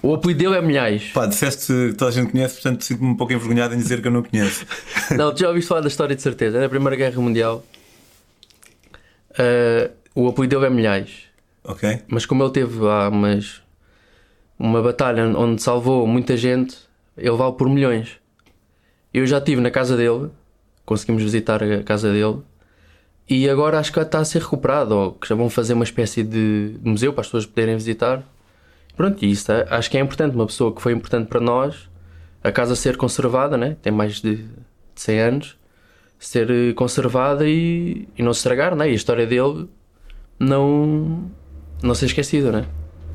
O 0.02 0.14
apelido 0.14 0.38
dele 0.44 0.56
é 0.56 0.62
Milhais. 0.62 1.10
Pá, 1.12 1.26
disseste 1.26 1.66
que 1.66 1.92
toda 1.94 2.10
a 2.10 2.14
gente 2.14 2.32
conhece, 2.32 2.54
portanto 2.54 2.82
sinto-me 2.84 3.08
um 3.10 3.16
pouco 3.16 3.32
envergonhado 3.32 3.74
em 3.74 3.78
dizer 3.78 4.00
que 4.00 4.08
eu 4.08 4.12
não 4.12 4.22
conheço. 4.22 4.64
Não, 5.16 5.34
tu 5.34 5.40
já 5.40 5.48
ouviste 5.48 5.68
falar 5.68 5.82
da 5.82 5.88
história 5.88 6.16
de 6.16 6.22
certeza. 6.22 6.56
É 6.56 6.60
da 6.60 6.68
Primeira 6.68 6.96
Guerra 6.96 7.20
Mundial. 7.20 7.62
Ah, 9.38 9.90
o 10.14 10.28
apelido 10.28 10.56
dele 10.56 10.66
é 10.66 10.74
Milhais. 10.74 11.10
ok? 11.64 12.02
Mas 12.08 12.24
como 12.26 12.42
ele 12.42 12.52
teve 12.52 12.78
lá 12.80 13.08
umas, 13.08 13.60
uma 14.58 14.82
batalha 14.82 15.24
onde 15.36 15.62
salvou 15.62 16.06
muita 16.06 16.36
gente, 16.36 16.76
ele 17.16 17.36
vale 17.36 17.52
por 17.52 17.68
milhões. 17.68 18.12
Eu 19.12 19.26
já 19.26 19.38
estive 19.38 19.60
na 19.60 19.70
casa 19.70 19.96
dele, 19.96 20.30
conseguimos 20.86 21.22
visitar 21.22 21.62
a 21.62 21.82
casa 21.82 22.12
dele, 22.12 22.38
e 23.30 23.48
agora 23.48 23.78
acho 23.78 23.92
que 23.92 24.00
está 24.00 24.18
a 24.18 24.24
ser 24.24 24.42
recuperado, 24.42 24.92
ou 24.92 25.12
que 25.12 25.28
já 25.28 25.36
vão 25.36 25.48
fazer 25.48 25.74
uma 25.74 25.84
espécie 25.84 26.24
de 26.24 26.74
museu 26.82 27.12
para 27.12 27.20
as 27.20 27.28
pessoas 27.28 27.46
poderem 27.46 27.76
visitar. 27.76 28.24
Pronto, 28.96 29.24
e 29.24 29.30
isso 29.30 29.52
é- 29.52 29.68
acho 29.70 29.88
que 29.88 29.96
é 29.96 30.00
importante. 30.00 30.34
Uma 30.34 30.46
pessoa 30.46 30.74
que 30.74 30.82
foi 30.82 30.92
importante 30.92 31.28
para 31.28 31.40
nós, 31.40 31.88
a 32.42 32.50
casa 32.50 32.74
ser 32.74 32.96
conservada, 32.96 33.56
né? 33.56 33.76
tem 33.80 33.92
mais 33.92 34.20
de, 34.20 34.36
de 34.38 34.50
100 34.96 35.20
anos, 35.20 35.56
ser 36.18 36.50
eh, 36.50 36.72
conservada 36.72 37.48
e, 37.48 38.08
e 38.18 38.22
não 38.22 38.34
se 38.34 38.38
estragar, 38.38 38.74
né? 38.74 38.88
e 38.88 38.92
a 38.92 38.94
história 38.94 39.26
dele 39.26 39.68
não, 40.36 41.30
não 41.80 41.94
ser 41.94 42.06
esquecida, 42.06 42.50
né? 42.50 42.66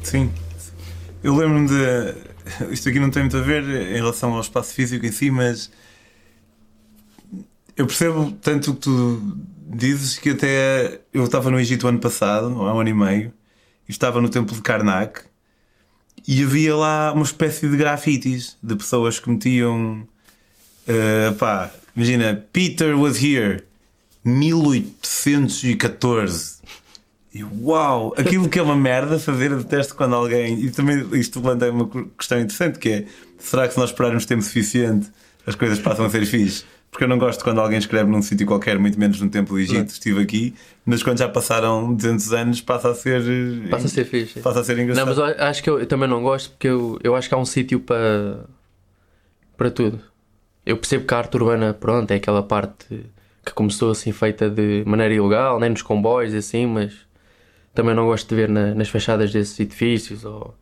Sim. 0.02 0.32
Eu 1.22 1.36
lembro-me 1.36 1.68
de. 1.68 2.72
Isto 2.72 2.88
aqui 2.88 3.00
não 3.00 3.10
tem 3.10 3.24
muito 3.24 3.36
a 3.36 3.42
ver 3.42 3.64
em 3.64 3.96
relação 3.96 4.34
ao 4.34 4.40
espaço 4.40 4.74
físico 4.74 5.06
em 5.06 5.12
si, 5.12 5.30
mas. 5.30 5.70
Eu 7.76 7.86
percebo 7.86 8.32
tanto 8.42 8.74
que 8.76 8.80
tu 8.80 9.38
dizes 9.66 10.18
que 10.18 10.32
até. 10.32 11.00
Eu 11.14 11.24
estava 11.24 11.50
no 11.50 11.60
Egito 11.60 11.88
ano 11.88 12.00
passado, 12.00 12.48
há 12.62 12.74
um 12.74 12.80
ano 12.80 12.90
e 12.90 12.94
meio, 12.94 13.34
e 13.88 13.92
estava 13.92 14.22
no 14.22 14.30
templo 14.30 14.56
de 14.56 14.62
Karnak, 14.62 15.22
e 16.28 16.44
havia 16.44 16.76
lá 16.76 17.14
uma 17.14 17.24
espécie 17.24 17.68
de 17.68 17.78
grafites 17.78 18.58
de 18.62 18.76
pessoas 18.76 19.20
que 19.20 19.30
metiam. 19.30 20.08
eh, 20.88 21.32
pá, 21.38 21.72
imagina, 21.96 22.46
Peter 22.52 22.98
was 22.98 23.22
here. 23.22 23.64
1814. 24.24 26.56
E 27.34 27.44
uau! 27.44 28.14
Aquilo 28.18 28.50
que 28.50 28.58
é 28.58 28.62
uma 28.62 28.76
merda 28.76 29.20
fazer, 29.20 29.52
eu 29.52 29.58
detesto 29.58 29.94
quando 29.94 30.16
alguém. 30.16 30.62
E 30.62 30.72
também 30.72 31.06
isto 31.20 31.40
levanta 31.40 31.70
uma 31.70 31.90
questão 32.18 32.40
interessante 32.40 32.80
que 32.80 32.90
é: 32.90 33.06
será 33.38 33.68
que 33.68 33.74
se 33.74 33.80
nós 33.80 33.90
esperarmos 33.92 34.26
tempo 34.26 34.42
suficiente 34.42 35.12
as 35.46 35.54
coisas 35.54 35.78
passam 35.80 36.06
a 36.06 36.10
ser 36.10 36.26
fixe? 36.26 36.64
Porque 36.96 37.04
eu 37.04 37.10
não 37.10 37.20
gosto 37.20 37.44
quando 37.44 37.60
alguém 37.60 37.78
escreve 37.78 38.10
num 38.10 38.22
sítio 38.22 38.48
qualquer, 38.48 38.80
muito 38.80 38.98
menos 38.98 39.20
no 39.20 39.30
tempo 39.30 39.50
do 39.50 39.60
Egito, 39.60 39.90
estive 39.90 40.22
aqui, 40.22 40.56
mas 40.86 41.04
quando 41.04 41.18
já 41.18 41.28
passaram 41.28 41.94
200 41.94 42.32
anos 42.32 42.62
passa 42.62 42.92
a 42.92 42.96
ser. 42.96 43.22
Passa 43.70 43.88
a 43.88 43.90
ser 43.90 44.06
fixe. 44.06 44.40
Passa 44.40 44.62
a 44.62 44.64
ser 44.64 44.80
engraçado. 44.80 45.06
Não, 45.06 45.14
mas 45.14 45.38
eu 45.38 45.46
acho 45.46 45.62
que 45.62 45.70
eu, 45.70 45.78
eu 45.78 45.86
também 45.88 46.08
não 46.08 46.24
gosto 46.24 46.52
porque 46.52 46.70
eu, 46.70 46.98
eu 47.04 47.14
acho 47.14 47.28
que 47.28 47.36
há 47.36 47.38
um 47.38 47.44
sítio 47.44 47.82
para. 47.82 48.46
para 49.58 49.70
tudo. 49.70 50.00
Eu 50.66 50.78
percebo 50.78 51.06
que 51.06 51.14
a 51.14 51.18
arte 51.18 51.36
urbana, 51.36 51.74
pronto, 51.74 52.10
é 52.12 52.16
aquela 52.16 52.42
parte 52.42 52.88
que 53.46 53.52
começou 53.54 53.92
assim 53.92 54.14
feita 54.14 54.50
de 54.50 54.82
maneira 54.86 55.14
ilegal, 55.14 55.60
nem 55.60 55.72
nos 55.72 55.82
comboios 55.82 56.34
e 56.34 56.38
assim, 56.38 56.66
mas 56.66 56.94
também 57.74 57.94
não 57.94 58.06
gosto 58.06 58.30
de 58.30 58.36
ver 58.36 58.48
na, 58.48 58.74
nas 58.74 58.88
fachadas 58.88 59.34
desses 59.34 59.60
edifícios 59.60 60.24
ou, 60.24 60.56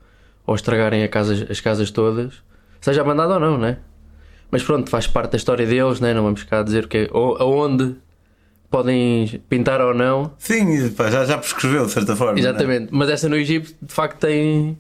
ou 0.48 0.56
estragarem 0.56 1.08
casa, 1.10 1.46
as 1.48 1.62
casas 1.62 1.92
todas, 1.92 2.42
seja 2.82 3.02
abandonado 3.02 3.36
ou 3.36 3.40
não, 3.40 3.56
né? 3.56 3.78
Mas 4.54 4.62
pronto, 4.62 4.88
faz 4.88 5.08
parte 5.08 5.32
da 5.32 5.38
história 5.38 5.66
deles, 5.66 6.00
né? 6.00 6.14
não 6.14 6.22
vamos 6.22 6.44
cá 6.44 6.62
dizer 6.62 6.86
o 6.86 6.88
que 6.88 7.10
aonde 7.12 7.96
podem 8.70 9.42
pintar 9.50 9.82
ou 9.82 9.96
não. 9.96 10.32
Sim, 10.38 10.92
pá, 10.92 11.10
já, 11.10 11.26
já 11.26 11.40
prescreveu 11.40 11.88
de 11.88 11.92
certa 11.92 12.16
forma. 12.16 12.38
Exatamente, 12.38 12.90
mas 12.92 13.10
essa 13.10 13.28
no 13.28 13.36
Egito 13.36 13.74
de 13.82 13.92
facto 13.92 14.20
tem. 14.20 14.78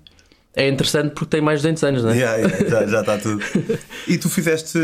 É 0.55 0.69
interessante 0.69 1.13
porque 1.15 1.25
tem 1.25 1.41
mais 1.41 1.61
de 1.61 1.69
200 1.69 1.83
anos, 1.85 2.03
não 2.03 2.11
é? 2.11 2.17
Yeah, 2.17 2.37
yeah, 2.37 2.69
já, 2.69 2.85
já 2.85 2.99
está 2.99 3.17
tudo. 3.17 3.43
e 4.07 4.15
tu 4.19 4.29
fizeste, 4.29 4.77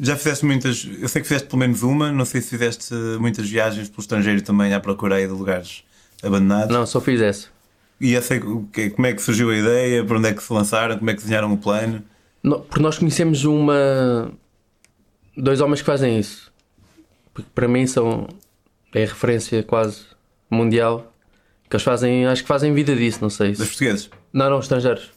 já 0.00 0.16
fizeste 0.16 0.46
muitas, 0.46 0.88
eu 0.98 1.08
sei 1.10 1.20
que 1.20 1.28
fizeste 1.28 1.46
pelo 1.46 1.58
menos 1.58 1.82
uma, 1.82 2.10
não 2.10 2.24
sei 2.24 2.40
se 2.40 2.48
fizeste 2.48 2.94
muitas 3.20 3.46
viagens 3.46 3.90
pelo 3.90 4.00
estrangeiro 4.00 4.40
também 4.40 4.72
à 4.72 4.80
procura 4.80 5.16
aí 5.16 5.26
de 5.26 5.32
lugares 5.34 5.84
abandonados. 6.22 6.74
Não, 6.74 6.86
só 6.86 7.02
fiz 7.02 7.20
essa. 7.20 7.48
E 8.00 8.16
essa, 8.16 8.40
como 8.40 9.06
é 9.06 9.12
que 9.12 9.20
surgiu 9.20 9.50
a 9.50 9.54
ideia, 9.54 10.02
para 10.02 10.16
onde 10.16 10.28
é 10.28 10.32
que 10.32 10.42
se 10.42 10.50
lançaram, 10.50 10.96
como 10.96 11.10
é 11.10 11.12
que 11.12 11.20
desenharam 11.20 11.52
o 11.52 11.58
plano? 11.58 12.02
Porque 12.42 12.80
nós 12.80 12.98
conhecemos 12.98 13.44
uma. 13.44 14.32
dois 15.36 15.60
homens 15.60 15.80
que 15.80 15.86
fazem 15.86 16.18
isso. 16.18 16.52
Porque 17.32 17.48
para 17.54 17.68
mim 17.68 17.86
são. 17.86 18.26
é 18.94 19.00
referência 19.00 19.62
quase 19.62 20.04
mundial. 20.50 21.12
Que 21.70 21.76
eles 21.76 21.84
fazem. 21.84 22.26
acho 22.26 22.42
que 22.42 22.48
fazem 22.48 22.74
vida 22.74 22.94
disso, 22.94 23.18
não 23.22 23.30
sei. 23.30 23.52
Dos 23.52 23.68
portugueses? 23.68 24.10
Não, 24.32 24.50
não, 24.50 24.58
estrangeiros. 24.58 25.10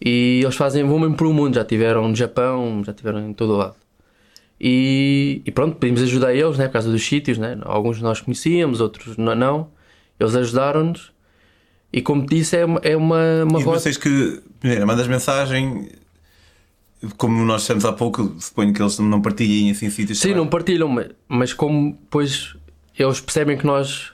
E 0.00 0.40
eles 0.42 0.54
fazem. 0.54 0.84
vão 0.84 0.98
mesmo 0.98 1.16
por 1.16 1.26
o 1.26 1.32
mundo. 1.32 1.54
Já 1.54 1.64
tiveram 1.64 2.08
no 2.08 2.14
Japão, 2.14 2.82
já 2.84 2.92
tiveram 2.92 3.28
em 3.28 3.32
todo 3.32 3.54
o 3.54 3.56
lado. 3.56 3.76
E, 4.60 5.42
e 5.44 5.50
pronto, 5.50 5.76
pedimos 5.76 6.02
ajuda 6.02 6.28
a 6.28 6.34
eles, 6.34 6.56
né, 6.56 6.66
por 6.66 6.74
causa 6.74 6.90
dos 6.90 7.04
sítios, 7.04 7.36
né? 7.36 7.58
Alguns 7.62 8.00
nós 8.00 8.20
conhecíamos, 8.20 8.80
outros 8.80 9.16
não. 9.16 9.70
Eles 10.18 10.34
ajudaram-nos 10.34 11.12
e 11.92 12.02
como 12.02 12.26
te 12.26 12.36
disse, 12.36 12.56
é 12.56 12.64
uma, 12.64 12.80
é 12.82 12.96
uma, 12.96 13.44
uma 13.44 13.60
e 13.60 13.62
rota. 13.62 13.80
vocês 13.80 13.96
que, 13.96 14.42
primeiro, 14.60 14.86
mandas 14.86 15.06
mensagem, 15.06 15.88
como 17.16 17.44
nós 17.44 17.62
dissemos 17.62 17.84
há 17.84 17.92
pouco, 17.92 18.34
suponho 18.38 18.72
que 18.72 18.82
eles 18.82 18.98
não 18.98 19.20
partilhem 19.20 19.70
assim 19.70 19.90
sítios. 19.90 20.18
Sim, 20.18 20.34
não 20.34 20.46
partilham, 20.46 20.94
mas 21.28 21.52
como 21.52 21.92
depois 21.92 22.54
eles 22.98 23.20
percebem 23.20 23.56
que 23.56 23.66
nós, 23.66 24.12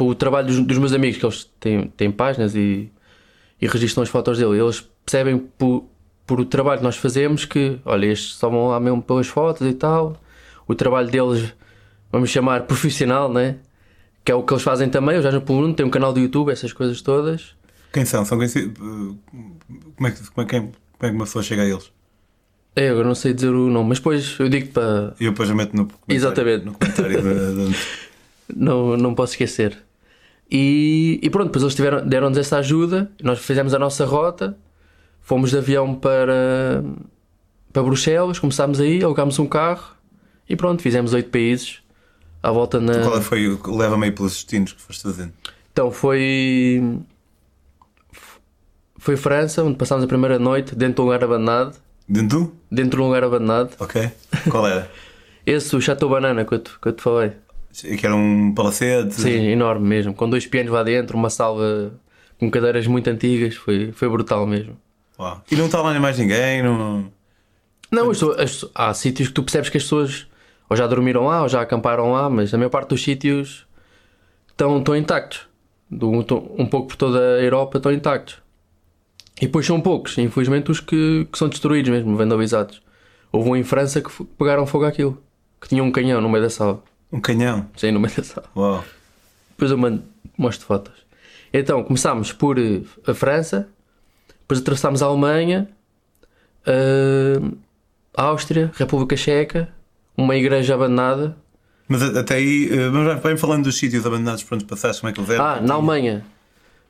o 0.00 0.14
trabalho 0.14 0.46
dos, 0.46 0.60
dos, 0.60 0.78
meus 0.78 0.92
amigos, 0.92 1.18
que 1.18 1.26
eles 1.26 1.50
têm, 1.60 1.88
têm 1.96 2.10
páginas 2.10 2.54
e, 2.54 2.90
e 3.60 3.66
registram 3.66 4.02
as 4.02 4.08
fotos 4.08 4.38
dele, 4.38 4.58
eles 4.58 4.88
percebem 5.04 5.38
por, 5.38 5.84
por 6.26 6.40
o 6.40 6.44
trabalho 6.44 6.78
que 6.78 6.84
nós 6.84 6.96
fazemos 6.96 7.44
que, 7.44 7.78
olha, 7.84 8.06
estes 8.06 8.34
só 8.34 8.48
vão 8.48 8.68
lá 8.68 8.80
mesmo 8.80 9.02
pelas 9.02 9.26
fotos 9.26 9.66
e 9.66 9.74
tal. 9.74 10.16
O 10.66 10.74
trabalho 10.74 11.10
deles, 11.10 11.52
vamos 12.10 12.30
chamar 12.30 12.62
profissional, 12.66 13.32
né? 13.32 13.56
Que 14.24 14.32
é 14.32 14.34
o 14.34 14.42
que 14.42 14.52
eles 14.52 14.62
fazem 14.62 14.88
também. 14.88 15.16
Eu 15.16 15.22
já 15.22 15.30
no 15.30 15.42
Mundo 15.46 15.74
tem 15.74 15.84
um 15.84 15.90
canal 15.90 16.12
do 16.12 16.20
YouTube, 16.20 16.50
essas 16.50 16.72
coisas 16.72 17.00
todas. 17.02 17.54
Quem 17.92 18.04
são? 18.04 18.24
São 18.24 18.38
conhecidos? 18.38 18.78
Como 18.78 20.08
é 20.08 20.10
que, 20.10 20.30
como 20.30 20.42
é 20.42 20.44
que, 20.44 20.60
como 20.60 20.72
é 21.02 21.08
que 21.08 21.14
uma 21.14 21.24
pessoa 21.24 21.42
chega 21.42 21.62
a 21.62 21.66
eles? 21.66 21.92
É, 22.74 22.88
eu 22.88 23.04
não 23.04 23.14
sei 23.14 23.34
dizer 23.34 23.50
o 23.50 23.68
nome, 23.68 23.90
mas 23.90 23.98
depois 23.98 24.36
eu 24.38 24.48
digo 24.48 24.68
para. 24.68 25.14
E 25.20 25.26
eu 25.26 25.32
depois 25.32 25.50
eu 25.50 25.54
meto 25.54 25.76
no 25.76 25.86
comentário. 25.86 26.16
Exatamente. 26.16 26.64
No 26.64 26.72
comentário 26.72 27.22
de, 27.22 27.70
de... 27.70 27.76
não, 28.56 28.96
não 28.96 29.14
posso 29.14 29.34
esquecer. 29.34 29.76
E, 30.50 31.18
e 31.22 31.30
pronto, 31.30 31.46
depois 31.46 31.78
eles 31.78 32.04
deram-nos 32.06 32.36
essa 32.38 32.58
ajuda, 32.58 33.10
nós 33.22 33.38
fizemos 33.38 33.72
a 33.72 33.78
nossa 33.78 34.04
rota, 34.04 34.56
fomos 35.22 35.50
de 35.50 35.56
avião 35.56 35.94
para, 35.94 36.84
para 37.72 37.82
Bruxelas, 37.82 38.38
começámos 38.38 38.78
aí, 38.78 39.02
alugámos 39.02 39.38
um 39.38 39.46
carro 39.46 39.96
e 40.46 40.54
pronto, 40.54 40.82
fizemos 40.82 41.14
oito 41.14 41.30
países 41.30 41.81
à 42.42 42.50
volta 42.50 42.80
na. 42.80 43.00
Qual 43.02 43.16
é 43.16 43.20
foi 43.20 43.46
o 43.46 43.76
leva-me 43.76 44.06
aí 44.06 44.12
pelos 44.12 44.32
destinos 44.32 44.72
que 44.72 44.80
foste 44.82 45.02
fazendo? 45.02 45.32
Então 45.72 45.90
foi. 45.90 46.98
Foi 48.98 49.16
França, 49.16 49.64
onde 49.64 49.76
passámos 49.76 50.04
a 50.04 50.08
primeira 50.08 50.38
noite 50.38 50.74
dentro 50.74 50.96
de 50.96 51.00
um 51.00 51.04
lugar 51.04 51.24
abandonado. 51.24 51.76
Dentro? 52.08 52.54
Dentro 52.70 52.98
de 52.98 53.02
um 53.02 53.06
lugar 53.06 53.24
abandonado. 53.24 53.74
Ok. 53.78 54.10
Qual 54.50 54.66
era? 54.66 54.90
Esse, 55.44 55.74
o 55.74 55.80
Chateau 55.80 56.08
Banana 56.08 56.44
que 56.44 56.54
eu 56.54 56.58
te, 56.60 56.70
que 56.78 56.88
eu 56.88 56.92
te 56.92 57.02
falei. 57.02 57.32
Que 57.72 58.06
era 58.06 58.14
um 58.14 58.52
palacete? 58.54 59.14
Sim, 59.14 59.48
enorme 59.48 59.88
mesmo. 59.88 60.14
Com 60.14 60.28
dois 60.28 60.46
pianos 60.46 60.70
lá 60.70 60.82
dentro, 60.82 61.16
uma 61.16 61.30
sala 61.30 61.92
com 62.38 62.50
cadeiras 62.50 62.86
muito 62.86 63.08
antigas. 63.08 63.56
Foi, 63.56 63.90
foi 63.92 64.08
brutal 64.08 64.46
mesmo. 64.46 64.76
Uau. 65.18 65.42
E 65.50 65.56
não 65.56 65.66
está 65.66 65.80
lá 65.80 65.90
nem 65.90 66.00
mais 66.00 66.18
ninguém? 66.18 66.62
Não, 66.62 67.10
não 67.90 68.10
as, 68.10 68.22
as, 68.22 68.64
há 68.74 68.94
sítios 68.94 69.28
que 69.28 69.34
tu 69.34 69.42
percebes 69.42 69.68
que 69.68 69.76
as 69.78 69.82
pessoas 69.82 70.26
ou 70.72 70.76
já 70.76 70.86
dormiram 70.86 71.26
lá, 71.26 71.42
ou 71.42 71.48
já 71.50 71.60
acamparam 71.60 72.12
lá, 72.12 72.30
mas 72.30 72.54
a 72.54 72.56
maior 72.56 72.70
parte 72.70 72.88
dos 72.88 73.02
sítios 73.02 73.66
estão, 74.48 74.78
estão 74.78 74.96
intactos. 74.96 75.46
Um 75.90 76.66
pouco 76.66 76.88
por 76.88 76.96
toda 76.96 77.18
a 77.18 77.42
Europa 77.42 77.76
estão 77.76 77.92
intactos. 77.92 78.38
E 79.36 79.44
depois 79.44 79.66
são 79.66 79.78
poucos, 79.82 80.16
infelizmente, 80.16 80.70
os 80.70 80.80
que, 80.80 81.28
que 81.30 81.38
são 81.38 81.50
destruídos 81.50 81.90
mesmo, 81.90 82.16
vandalizados. 82.16 82.80
Houve 83.30 83.50
um 83.50 83.56
em 83.56 83.62
França 83.62 84.00
que 84.00 84.24
pegaram 84.38 84.64
fogo 84.66 84.86
àquilo, 84.86 85.22
que 85.60 85.68
tinha 85.68 85.84
um 85.84 85.92
canhão 85.92 86.22
no 86.22 86.28
meio 86.30 86.42
da 86.42 86.48
sala. 86.48 86.82
Um 87.12 87.20
canhão? 87.20 87.68
Sim, 87.76 87.90
no 87.90 88.00
meio 88.00 88.16
da 88.16 88.22
sala. 88.22 88.48
Uau. 88.56 88.82
Depois 89.50 89.70
eu 89.70 89.76
mando, 89.76 90.02
mostro 90.38 90.66
fotos. 90.66 91.04
Então, 91.52 91.84
começámos 91.84 92.32
por 92.32 92.58
eh, 92.58 92.80
a 93.06 93.12
França, 93.12 93.68
depois 94.40 94.58
atravessámos 94.60 95.02
a 95.02 95.06
Alemanha, 95.06 95.68
a 98.16 98.22
Áustria, 98.22 98.72
República 98.74 99.18
Checa, 99.18 99.68
uma 100.16 100.36
igreja 100.36 100.74
abandonada. 100.74 101.36
Mas 101.88 102.02
até 102.02 102.36
aí, 102.36 102.68
eh, 102.70 102.88
mas 102.90 103.22
vem 103.22 103.36
falando 103.36 103.64
dos 103.64 103.76
sítios 103.76 104.06
abandonados 104.06 104.42
para 104.42 104.56
onde 104.56 104.64
passaste, 104.64 105.00
como 105.00 105.10
é 105.10 105.12
que 105.12 105.20
eles 105.20 105.30
eram? 105.30 105.44
Ah, 105.44 105.60
na 105.60 105.74
Alemanha 105.74 106.24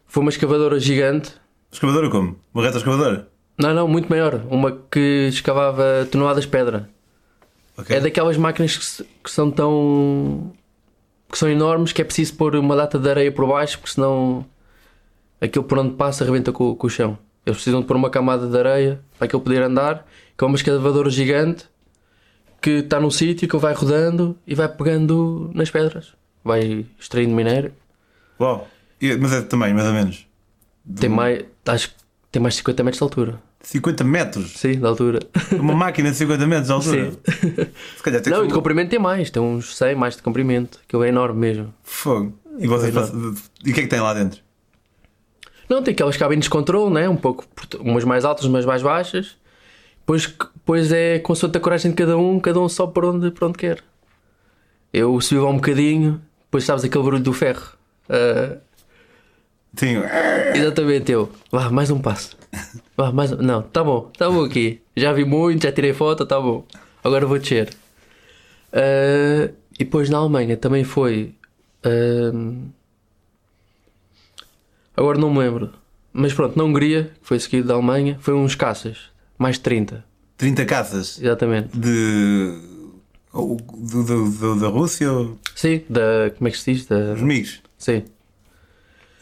foi 0.07 0.21
uma 0.23 0.31
escavadora 0.31 0.79
gigante. 0.79 1.33
Escavadora 1.71 2.11
como? 2.11 2.37
Uma 2.53 2.63
reta 2.65 2.77
escavadora? 2.77 3.29
Não, 3.59 3.73
não, 3.73 3.89
muito 3.89 4.09
maior. 4.09 4.43
Uma 4.51 4.73
que 4.91 5.29
escavava 5.29 6.07
toneladas 6.11 6.45
de 6.45 6.51
pedra. 6.51 6.89
Okay. 7.79 7.97
É 7.97 8.01
daquelas 8.01 8.37
máquinas 8.37 8.77
que, 8.77 9.05
que, 9.25 9.31
são 9.31 9.51
tão. 9.51 10.53
que 11.31 11.39
são 11.39 11.49
enormes 11.49 11.93
que 11.93 12.03
é 12.03 12.05
preciso 12.05 12.35
pôr 12.35 12.55
uma 12.57 12.77
data 12.77 12.99
de 12.99 13.09
areia 13.09 13.33
por 13.33 13.47
baixo 13.47 13.79
porque 13.79 13.95
senão 13.95 14.45
aquilo 15.41 15.65
por 15.65 15.79
onde 15.79 15.95
passa 15.95 16.25
arrebenta 16.25 16.53
com, 16.53 16.75
com 16.75 16.87
o 16.87 16.91
chão. 16.91 17.19
Eles 17.47 17.57
precisam 17.57 17.81
de 17.81 17.87
pôr 17.87 17.97
uma 17.97 18.11
camada 18.11 18.47
de 18.47 18.57
areia 18.57 19.01
para 19.17 19.25
aquilo 19.25 19.41
poder 19.41 19.63
andar. 19.63 20.07
Que 20.37 20.45
é 20.45 20.47
uma 20.47 20.57
escavadora 20.57 21.11
gigante 21.11 21.65
que 22.63 22.71
está 22.71 23.01
num 23.01 23.11
sítio 23.11 23.49
que 23.49 23.57
vai 23.57 23.75
rodando 23.75 24.39
e 24.47 24.55
vai 24.55 24.69
pegando 24.69 25.51
nas 25.53 25.71
pedras. 25.71 26.15
Vai 26.45 26.87
extraindo 26.99 27.35
minério. 27.35 27.73
Uau! 28.41 28.69
Mas 29.21 29.33
é 29.33 29.43
também, 29.43 29.75
mais 29.75 29.87
ou 29.87 29.93
menos. 29.93 30.27
Tem 30.99 31.11
mais. 31.11 31.45
Acho 31.67 31.89
que 31.91 31.95
tem 32.31 32.41
mais 32.41 32.55
de 32.55 32.59
50 32.59 32.85
metros 32.85 32.99
de 32.99 33.03
altura. 33.03 33.43
50 33.63 34.05
metros? 34.05 34.53
Sim, 34.53 34.79
de 34.79 34.85
altura. 34.85 35.21
Uma 35.53 35.75
máquina 35.75 36.11
de 36.11 36.17
50 36.17 36.47
metros 36.47 36.67
de 36.67 36.73
altura? 36.73 37.11
Sim. 37.11 37.19
Se 37.97 38.03
calhar 38.03 38.21
tem 38.21 38.33
Não, 38.33 38.43
que... 38.43 38.49
de 38.49 38.55
comprimento 38.55 38.91
tem 38.91 38.99
mais, 38.99 39.31
tem 39.31 39.43
uns 39.43 39.77
100 39.77 39.95
mais 39.95 40.17
de 40.17 40.23
comprimento, 40.23 40.81
que 40.87 40.97
é 40.97 41.09
enorme 41.09 41.39
mesmo. 41.39 41.75
Fogo. 41.83 42.37
E, 42.59 42.67
vocês 42.67 42.95
é 42.95 43.01
passam... 43.01 43.35
e 43.65 43.71
o 43.71 43.75
que 43.75 43.81
é 43.81 43.83
que 43.85 43.89
tem 43.89 44.01
lá 44.01 44.15
dentro? 44.15 44.41
Não, 45.69 45.83
tem 45.83 45.93
aquelas 45.93 46.17
cabines 46.17 46.45
de 46.45 46.51
controle, 46.51 46.93
né? 46.93 47.09
um 47.09 47.17
pouco, 47.17 47.45
umas 47.81 48.05
mais 48.05 48.25
altas, 48.25 48.45
umas 48.45 48.65
mais 48.65 48.83
baixas. 48.83 49.37
Pois, 50.05 50.27
pois 50.65 50.93
é 50.93 51.19
consoante 51.19 51.59
a 51.59 51.61
coragem 51.61 51.91
de 51.91 51.97
cada 51.97 52.17
um, 52.17 52.39
cada 52.41 52.61
um 52.61 52.69
só 52.69 52.87
por 52.87 53.05
onde, 53.05 53.31
por 53.31 53.49
onde 53.49 53.59
quer. 53.59 53.83
Eu 54.93 55.21
subi 55.21 55.41
um 55.41 55.57
bocadinho, 55.57 56.21
depois 56.45 56.65
sabes 56.65 56.85
aquele 56.85 57.05
barulho 57.05 57.23
do 57.23 57.33
ferro. 57.33 57.73
Uh, 58.09 58.59
Sim. 59.75 59.97
Exatamente, 60.55 61.11
eu. 61.11 61.31
Vá, 61.51 61.71
mais 61.71 61.91
um 61.91 61.99
passo. 61.99 62.37
Vá, 62.97 63.11
mais 63.11 63.33
um. 63.33 63.37
Não, 63.37 63.63
tá 63.63 63.83
bom, 63.83 64.11
tá 64.17 64.31
bom 64.31 64.45
aqui. 64.45 64.83
Já 64.95 65.13
vi 65.13 65.25
muito, 65.25 65.63
já 65.63 65.73
tirei 65.73 65.95
foto, 65.95 66.27
tá 66.27 66.39
bom. 66.39 66.65
Agora 67.03 67.27
vou 67.27 67.39
descer. 67.39 67.71
Uh, 68.73 69.55
e 69.79 69.85
depois 69.85 70.11
na 70.11 70.19
Alemanha 70.19 70.57
também 70.57 70.85
foi. 70.85 71.35
Uh, 71.85 72.69
agora 74.95 75.19
não 75.19 75.31
me 75.31 75.39
lembro. 75.39 75.73
Mas 76.13 76.35
pronto, 76.35 76.57
na 76.59 76.65
Hungria, 76.65 77.11
que 77.23 77.27
foi 77.27 77.41
seguido 77.41 77.69
da 77.69 77.75
Alemanha, 77.75 78.19
foi 78.21 78.35
uns 78.35 78.55
caças 78.55 79.11
mais 79.39 79.57
de 79.57 79.63
30. 79.63 80.05
30 80.43 80.65
caças? 80.65 81.21
Exatamente. 81.21 81.69
De. 81.79 82.59
O- 83.33 83.57
do- 83.57 84.03
do- 84.05 84.31
do- 84.31 84.61
da 84.61 84.67
Rússia? 84.69 85.11
ou- 85.11 85.39
Sim, 85.55 85.83
da. 85.89 86.31
Como 86.37 86.49
é 86.49 86.51
que 86.51 86.59
se 86.59 86.73
diz? 86.75 86.87
Da, 86.87 87.13
Os 87.15 87.23
amigos? 87.23 87.63
sim. 87.79 88.03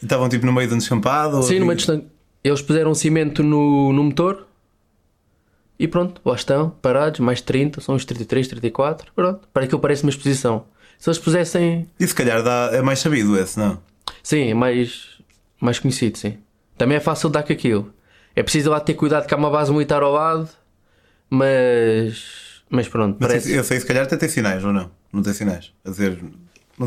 E 0.01 0.05
estavam 0.05 0.27
tipo 0.27 0.45
no 0.47 0.51
meio 0.51 0.67
de 0.67 0.73
um 0.73 0.77
descampado? 0.79 1.37
ou 1.37 1.43
Sim, 1.43 1.59
numa 1.59 1.75
distância. 1.75 2.05
Eles 2.43 2.59
puseram 2.61 2.93
cimento 2.95 3.43
no, 3.43 3.93
no 3.93 4.03
motor 4.05 4.47
e 5.77 5.87
pronto, 5.87 6.19
lá 6.25 6.33
estão, 6.33 6.71
parados, 6.81 7.19
mais 7.19 7.39
30, 7.39 7.79
são 7.81 7.93
uns 7.93 8.03
33, 8.03 8.47
34, 8.47 9.11
pronto, 9.15 9.47
para 9.53 9.63
aquilo 9.65 9.79
parece 9.79 10.01
uma 10.01 10.09
exposição. 10.09 10.65
Se 10.97 11.07
eles 11.07 11.19
pusessem. 11.19 11.87
E 11.99 12.07
se 12.07 12.15
calhar 12.15 12.41
dá, 12.43 12.71
é 12.73 12.81
mais 12.81 12.97
sabido 12.99 13.37
esse, 13.39 13.59
não? 13.59 13.77
Sim, 14.23 14.49
é 14.49 14.53
mais, 14.55 15.19
mais 15.59 15.77
conhecido, 15.77 16.17
sim. 16.17 16.37
Também 16.77 16.97
é 16.97 16.99
fácil 16.99 17.29
dar 17.29 17.43
com 17.43 17.53
aquilo. 17.53 17.93
É 18.35 18.41
preciso 18.41 18.71
lá 18.71 18.79
ter 18.79 18.95
cuidado 18.95 19.27
que 19.27 19.33
há 19.35 19.37
uma 19.37 19.49
base 19.51 19.71
militar 19.71 20.01
ao 20.01 20.11
lado, 20.11 20.49
mas. 21.31 22.61
Mas 22.69 22.87
pronto, 22.87 23.17
Mas 23.19 23.27
parece. 23.29 23.51
eu 23.53 23.63
sei 23.63 23.79
se 23.79 23.85
calhar 23.85 24.03
até 24.03 24.15
tem 24.15 24.29
sinais 24.29 24.63
ou 24.63 24.71
não? 24.71 24.89
Não 25.11 25.21
tem 25.21 25.33
sinais. 25.33 25.73
A 25.83 25.89
dizer, 25.89 26.17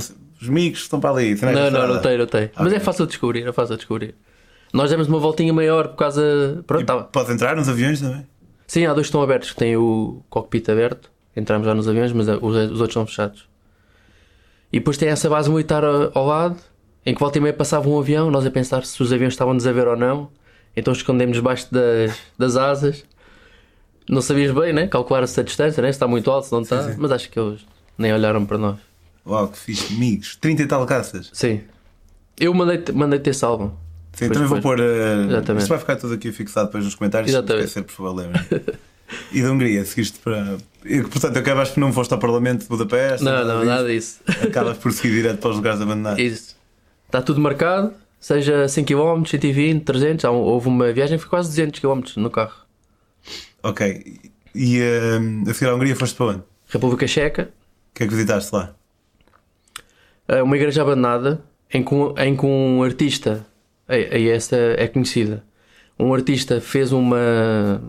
sei, 0.00 0.16
os 0.40 0.48
amigos 0.48 0.80
estão 0.80 0.98
para 1.00 1.10
ali. 1.10 1.36
Sinais 1.36 1.56
Não, 1.56 1.70
não, 1.70 1.94
não 1.94 2.00
tem, 2.00 2.16
não 2.16 2.26
tem. 2.26 2.50
Mas 2.56 2.66
Ok. 2.66 2.76
é 2.76 2.80
fácil 2.80 3.04
de 3.06 3.10
descobrir, 3.10 3.46
é 3.46 3.52
fácil 3.52 3.74
de 3.74 3.80
descobrir. 3.80 4.14
Nós 4.72 4.90
demos 4.90 5.08
uma 5.08 5.18
voltinha 5.18 5.52
maior 5.52 5.88
por 5.88 5.96
causa. 5.96 6.64
Pronto, 6.66 6.86
tava- 6.86 7.04
Pode 7.04 7.32
entrar 7.32 7.54
nos 7.56 7.68
aviões 7.68 8.00
também? 8.00 8.26
Sim, 8.66 8.86
há 8.86 8.94
dois 8.94 9.06
que 9.06 9.08
estão 9.08 9.22
abertos, 9.22 9.50
que 9.50 9.56
têm 9.58 9.76
o 9.76 10.22
cockpit 10.30 10.66
aberto, 10.70 11.10
entramos 11.36 11.66
já 11.66 11.74
nos 11.74 11.86
aviões, 11.86 12.12
mas 12.12 12.26
os, 12.28 12.40
os 12.42 12.52
outros 12.80 12.88
estão 12.88 13.06
fechados. 13.06 13.46
E 14.72 14.78
depois 14.78 14.96
tem 14.96 15.08
essa 15.10 15.28
base 15.28 15.50
militar 15.50 15.84
ao, 15.84 16.10
ao 16.16 16.26
lado, 16.26 16.56
em 17.04 17.12
que 17.14 17.20
volta 17.20 17.36
e 17.36 17.40
meia 17.42 17.52
passava 17.52 17.88
um 17.88 17.98
avião, 17.98 18.30
nós 18.30 18.44
a 18.46 18.50
pensar 18.50 18.84
se 18.86 19.00
os 19.02 19.12
aviões 19.12 19.34
estavam-nos 19.34 19.66
a 19.66 19.72
ver 19.72 19.86
ou 19.86 19.96
não, 19.96 20.30
então 20.74 20.92
escondemos 20.94 21.36
debaixo 21.36 21.68
das, 21.72 22.16
das 22.38 22.56
asas. 22.56 23.04
Não 24.08 24.20
sabias 24.20 24.52
bem, 24.54 24.72
né? 24.72 24.86
Calcular-se 24.86 25.38
a 25.40 25.42
distância, 25.42 25.80
né? 25.82 25.88
Se 25.90 25.96
está 25.96 26.06
muito 26.06 26.30
alto, 26.30 26.46
se 26.46 26.52
não 26.52 26.60
está, 26.62 26.90
sim. 26.90 26.96
mas 26.98 27.10
acho 27.12 27.30
que 27.30 27.38
eles 27.38 27.60
nem 27.96 28.12
olharam 28.12 28.44
para 28.44 28.58
nós. 28.58 28.76
Uau, 29.26 29.48
que 29.48 29.58
fixe, 29.58 29.94
amigos. 29.94 30.36
30 30.36 30.62
e 30.62 30.66
tal 30.66 30.84
caças. 30.86 31.30
Sim. 31.32 31.62
Eu 32.38 32.52
mandei, 32.52 32.82
mandei 32.92 33.18
ter 33.18 33.34
salvo. 33.34 33.78
Sim, 34.12 34.26
Pois, 34.26 34.32
também 34.32 34.48
vou 34.48 34.60
pôr. 34.60 34.78
Uh, 34.80 35.28
Exatamente. 35.28 35.62
isto 35.62 35.68
vai 35.70 35.78
ficar 35.78 35.96
tudo 35.96 36.14
aqui 36.14 36.30
fixado 36.32 36.66
depois 36.66 36.84
nos 36.84 36.94
comentários. 36.94 37.30
Exatamente. 37.30 37.68
Se 37.70 37.78
esquecer, 37.78 37.84
por 37.84 37.92
favor, 37.92 38.30
e 39.32 39.42
da 39.42 39.50
Hungria, 39.50 39.84
seguiste 39.84 40.18
para. 40.18 40.56
e, 40.84 41.02
Portanto, 41.02 41.36
acabas 41.38 41.70
por 41.70 41.80
não 41.80 41.92
foste 41.92 42.12
ao 42.12 42.18
Parlamento 42.18 42.62
de 42.62 42.68
Budapeste. 42.68 43.24
Não, 43.24 43.44
não, 43.44 43.56
disso. 43.60 43.66
nada 43.66 43.88
disso. 43.88 44.20
Acabas 44.42 44.76
por 44.78 44.92
seguir 44.92 45.14
direto 45.14 45.38
para 45.40 45.50
os 45.50 45.56
lugares 45.56 45.80
abandonados. 45.80 46.18
Isso. 46.20 46.56
Está 47.06 47.20
tudo 47.22 47.40
marcado, 47.40 47.92
seja 48.20 48.66
100 48.68 48.84
km, 48.84 49.24
120, 49.26 49.82
300. 49.84 50.24
Há 50.24 50.30
um- 50.30 50.36
Houve 50.36 50.68
uma 50.68 50.92
viagem 50.92 51.16
que 51.16 51.22
foi 51.22 51.30
quase 51.30 51.48
200 51.50 51.80
km 51.80 52.02
no 52.16 52.30
carro. 52.30 52.63
Ok. 53.62 54.20
E 54.54 54.80
uh, 54.80 55.50
a 55.50 55.54
seguir 55.54 55.70
à 55.70 55.74
Hungria 55.74 55.96
foste 55.96 56.14
para 56.16 56.26
onde? 56.26 56.38
O 56.40 56.44
República 56.68 57.06
Checa, 57.06 57.50
que 57.92 58.02
é 58.04 58.06
que 58.06 58.12
visitaste 58.12 58.54
lá? 58.54 58.74
eh, 60.28 60.42
uma 60.42 60.56
igreja 60.56 60.82
abandonada 60.82 61.42
em 61.72 61.82
que 61.84 61.94
um, 61.94 62.14
em 62.18 62.36
que 62.36 62.46
um 62.46 62.82
artista, 62.82 63.44
e 63.88 64.28
essa 64.28 64.56
é 64.56 64.86
conhecida, 64.88 65.44
um 65.98 66.12
artista 66.14 66.60
fez 66.60 66.92
uma. 66.92 67.82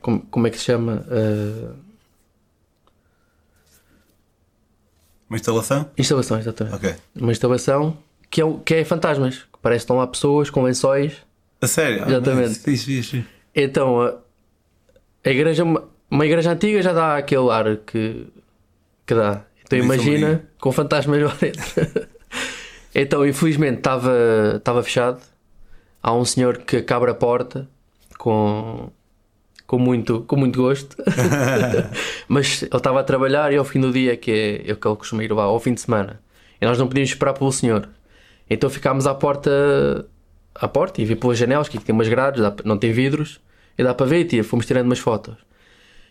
Como, 0.00 0.20
como 0.22 0.46
é 0.46 0.50
que 0.50 0.58
se 0.58 0.64
chama? 0.64 1.04
Eh, 1.10 1.72
Uma 5.28 5.36
instalação? 5.36 5.88
instalação, 5.96 6.38
exatamente. 6.38 6.74
Ok. 6.76 6.94
Uma 7.14 7.30
instalação 7.32 7.96
que 8.28 8.42
é, 8.42 8.44
que 8.64 8.74
é 8.74 8.84
fantasmas, 8.84 9.38
que 9.38 9.58
parece 9.62 9.80
que 9.80 9.84
estão 9.84 9.96
lá 9.96 10.06
pessoas 10.06 10.50
com 10.50 10.62
lençóis. 10.62 11.18
A 11.60 11.66
sério? 11.68 12.04
Exatamente. 12.08 12.58
Ah, 12.58 12.62
fixe, 12.64 12.84
fixe, 12.86 13.02
fixe. 13.18 13.26
Então, 13.54 14.00
a, 14.00 14.14
a 15.24 15.30
igreja, 15.30 15.64
uma 16.10 16.26
igreja 16.26 16.52
antiga 16.52 16.82
já 16.82 16.92
dá 16.92 17.16
aquele 17.16 17.50
ar 17.50 17.76
que, 17.78 18.26
que 19.06 19.14
dá. 19.14 19.44
Então 19.60 19.78
Bem 19.78 19.82
imagina 19.84 20.42
com 20.60 20.72
fantasmas 20.72 21.22
lá 21.22 21.36
dentro. 21.40 22.08
então, 22.94 23.26
infelizmente, 23.26 23.78
estava 23.78 24.82
fechado. 24.82 25.20
Há 26.02 26.12
um 26.14 26.24
senhor 26.24 26.58
que 26.58 26.84
abre 26.92 27.10
a 27.10 27.14
porta 27.14 27.68
com, 28.18 28.90
com, 29.66 29.78
muito, 29.78 30.22
com 30.22 30.36
muito 30.36 30.60
gosto. 30.60 30.96
Mas 32.26 32.62
ele 32.62 32.76
estava 32.76 33.00
a 33.00 33.04
trabalhar 33.04 33.52
e 33.52 33.56
ao 33.56 33.64
fim 33.64 33.80
do 33.80 33.92
dia, 33.92 34.16
que 34.16 34.30
é, 34.30 34.70
é 34.70 34.72
o 34.72 34.76
que 34.76 34.88
ele 34.88 34.96
costuma 34.96 35.22
ir 35.22 35.32
lá, 35.32 35.44
ao 35.44 35.60
fim 35.60 35.74
de 35.74 35.80
semana. 35.80 36.20
E 36.60 36.66
nós 36.66 36.78
não 36.78 36.86
podíamos 36.86 37.10
esperar 37.10 37.32
pelo 37.32 37.52
senhor. 37.52 37.88
Então 38.48 38.68
ficámos 38.68 39.06
à 39.06 39.14
porta, 39.14 40.06
à 40.54 40.66
porta 40.66 41.00
e 41.00 41.04
vi 41.04 41.14
pelas 41.14 41.38
janelas, 41.38 41.68
que 41.68 41.78
tem 41.78 41.94
umas 41.94 42.08
grades, 42.08 42.42
não 42.64 42.76
tem 42.76 42.92
vidros, 42.92 43.40
e 43.76 43.84
dá 43.84 43.94
para 43.94 44.06
ver, 44.06 44.20
e 44.20 44.24
tia, 44.24 44.44
fomos 44.44 44.66
tirando 44.66 44.86
umas 44.86 44.98
fotos. 44.98 45.36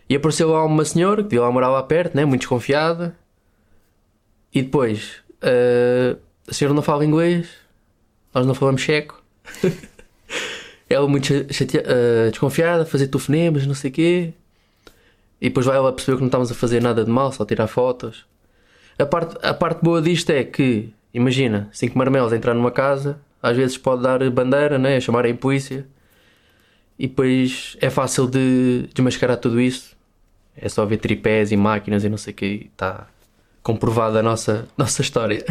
E 0.08 0.16
apareceu 0.16 0.50
lá 0.50 0.64
uma 0.64 0.84
senhora 0.84 1.22
que 1.22 1.28
devia 1.28 1.42
lá 1.42 1.52
morar 1.52 1.68
lá 1.68 1.82
perto, 1.82 2.16
né, 2.16 2.24
muito 2.24 2.40
desconfiada. 2.40 3.16
E 4.52 4.62
depois, 4.62 5.22
eh, 5.40 6.16
a 6.48 6.52
senhora 6.52 6.74
não 6.74 6.82
fala 6.82 7.04
inglês, 7.04 7.48
nós 8.34 8.44
não 8.44 8.54
falamos 8.54 8.80
checo. 8.80 9.22
ela 10.90 11.06
muito 11.06 11.32
eh, 11.32 12.30
desconfiada, 12.30 12.84
fazer 12.84 13.06
telefonemas, 13.06 13.64
não 13.66 13.74
sei 13.74 13.90
o 13.90 13.94
quê. 13.94 14.34
E 15.40 15.48
depois 15.48 15.64
vai 15.64 15.76
ela 15.76 15.92
perceber 15.92 16.16
que 16.16 16.22
não 16.22 16.28
estávamos 16.28 16.50
a 16.50 16.54
fazer 16.54 16.82
nada 16.82 17.04
de 17.04 17.10
mal, 17.10 17.30
só 17.30 17.44
tirar 17.44 17.68
fotos. 17.68 18.26
A 18.98 19.06
parte, 19.06 19.36
a 19.42 19.54
parte 19.54 19.82
boa 19.82 20.02
disto 20.02 20.30
é 20.30 20.42
que, 20.44 20.92
imagina, 21.14 21.70
cinco 21.72 21.96
marmelos 21.96 22.32
a 22.32 22.36
entrar 22.36 22.52
numa 22.52 22.72
casa, 22.72 23.20
às 23.40 23.56
vezes 23.56 23.78
pode 23.78 24.02
dar 24.02 24.28
bandeira, 24.30 24.78
né? 24.78 25.00
chamarem 25.00 25.32
a 25.32 25.36
polícia. 25.36 25.86
E 27.00 27.06
depois 27.06 27.78
é 27.80 27.88
fácil 27.88 28.28
de 28.28 28.86
desmascarar 28.92 29.38
tudo 29.38 29.58
isso. 29.58 29.96
É 30.54 30.68
só 30.68 30.84
ver 30.84 30.98
tripés 30.98 31.50
e 31.50 31.56
máquinas 31.56 32.04
e 32.04 32.10
não 32.10 32.18
sei 32.18 32.34
o 32.34 32.36
que. 32.36 32.68
Está 32.70 33.06
comprovada 33.62 34.18
a 34.18 34.22
nossa, 34.22 34.68
nossa 34.76 35.00
história. 35.00 35.42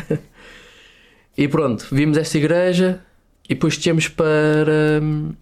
e 1.36 1.48
pronto, 1.48 1.88
vimos 1.92 2.20
essa 2.20 2.38
igreja 2.38 3.04
e 3.46 3.56
depois 3.56 3.80
tínhamos 3.80 4.08
para, 4.08 5.02
hum, 5.02 5.34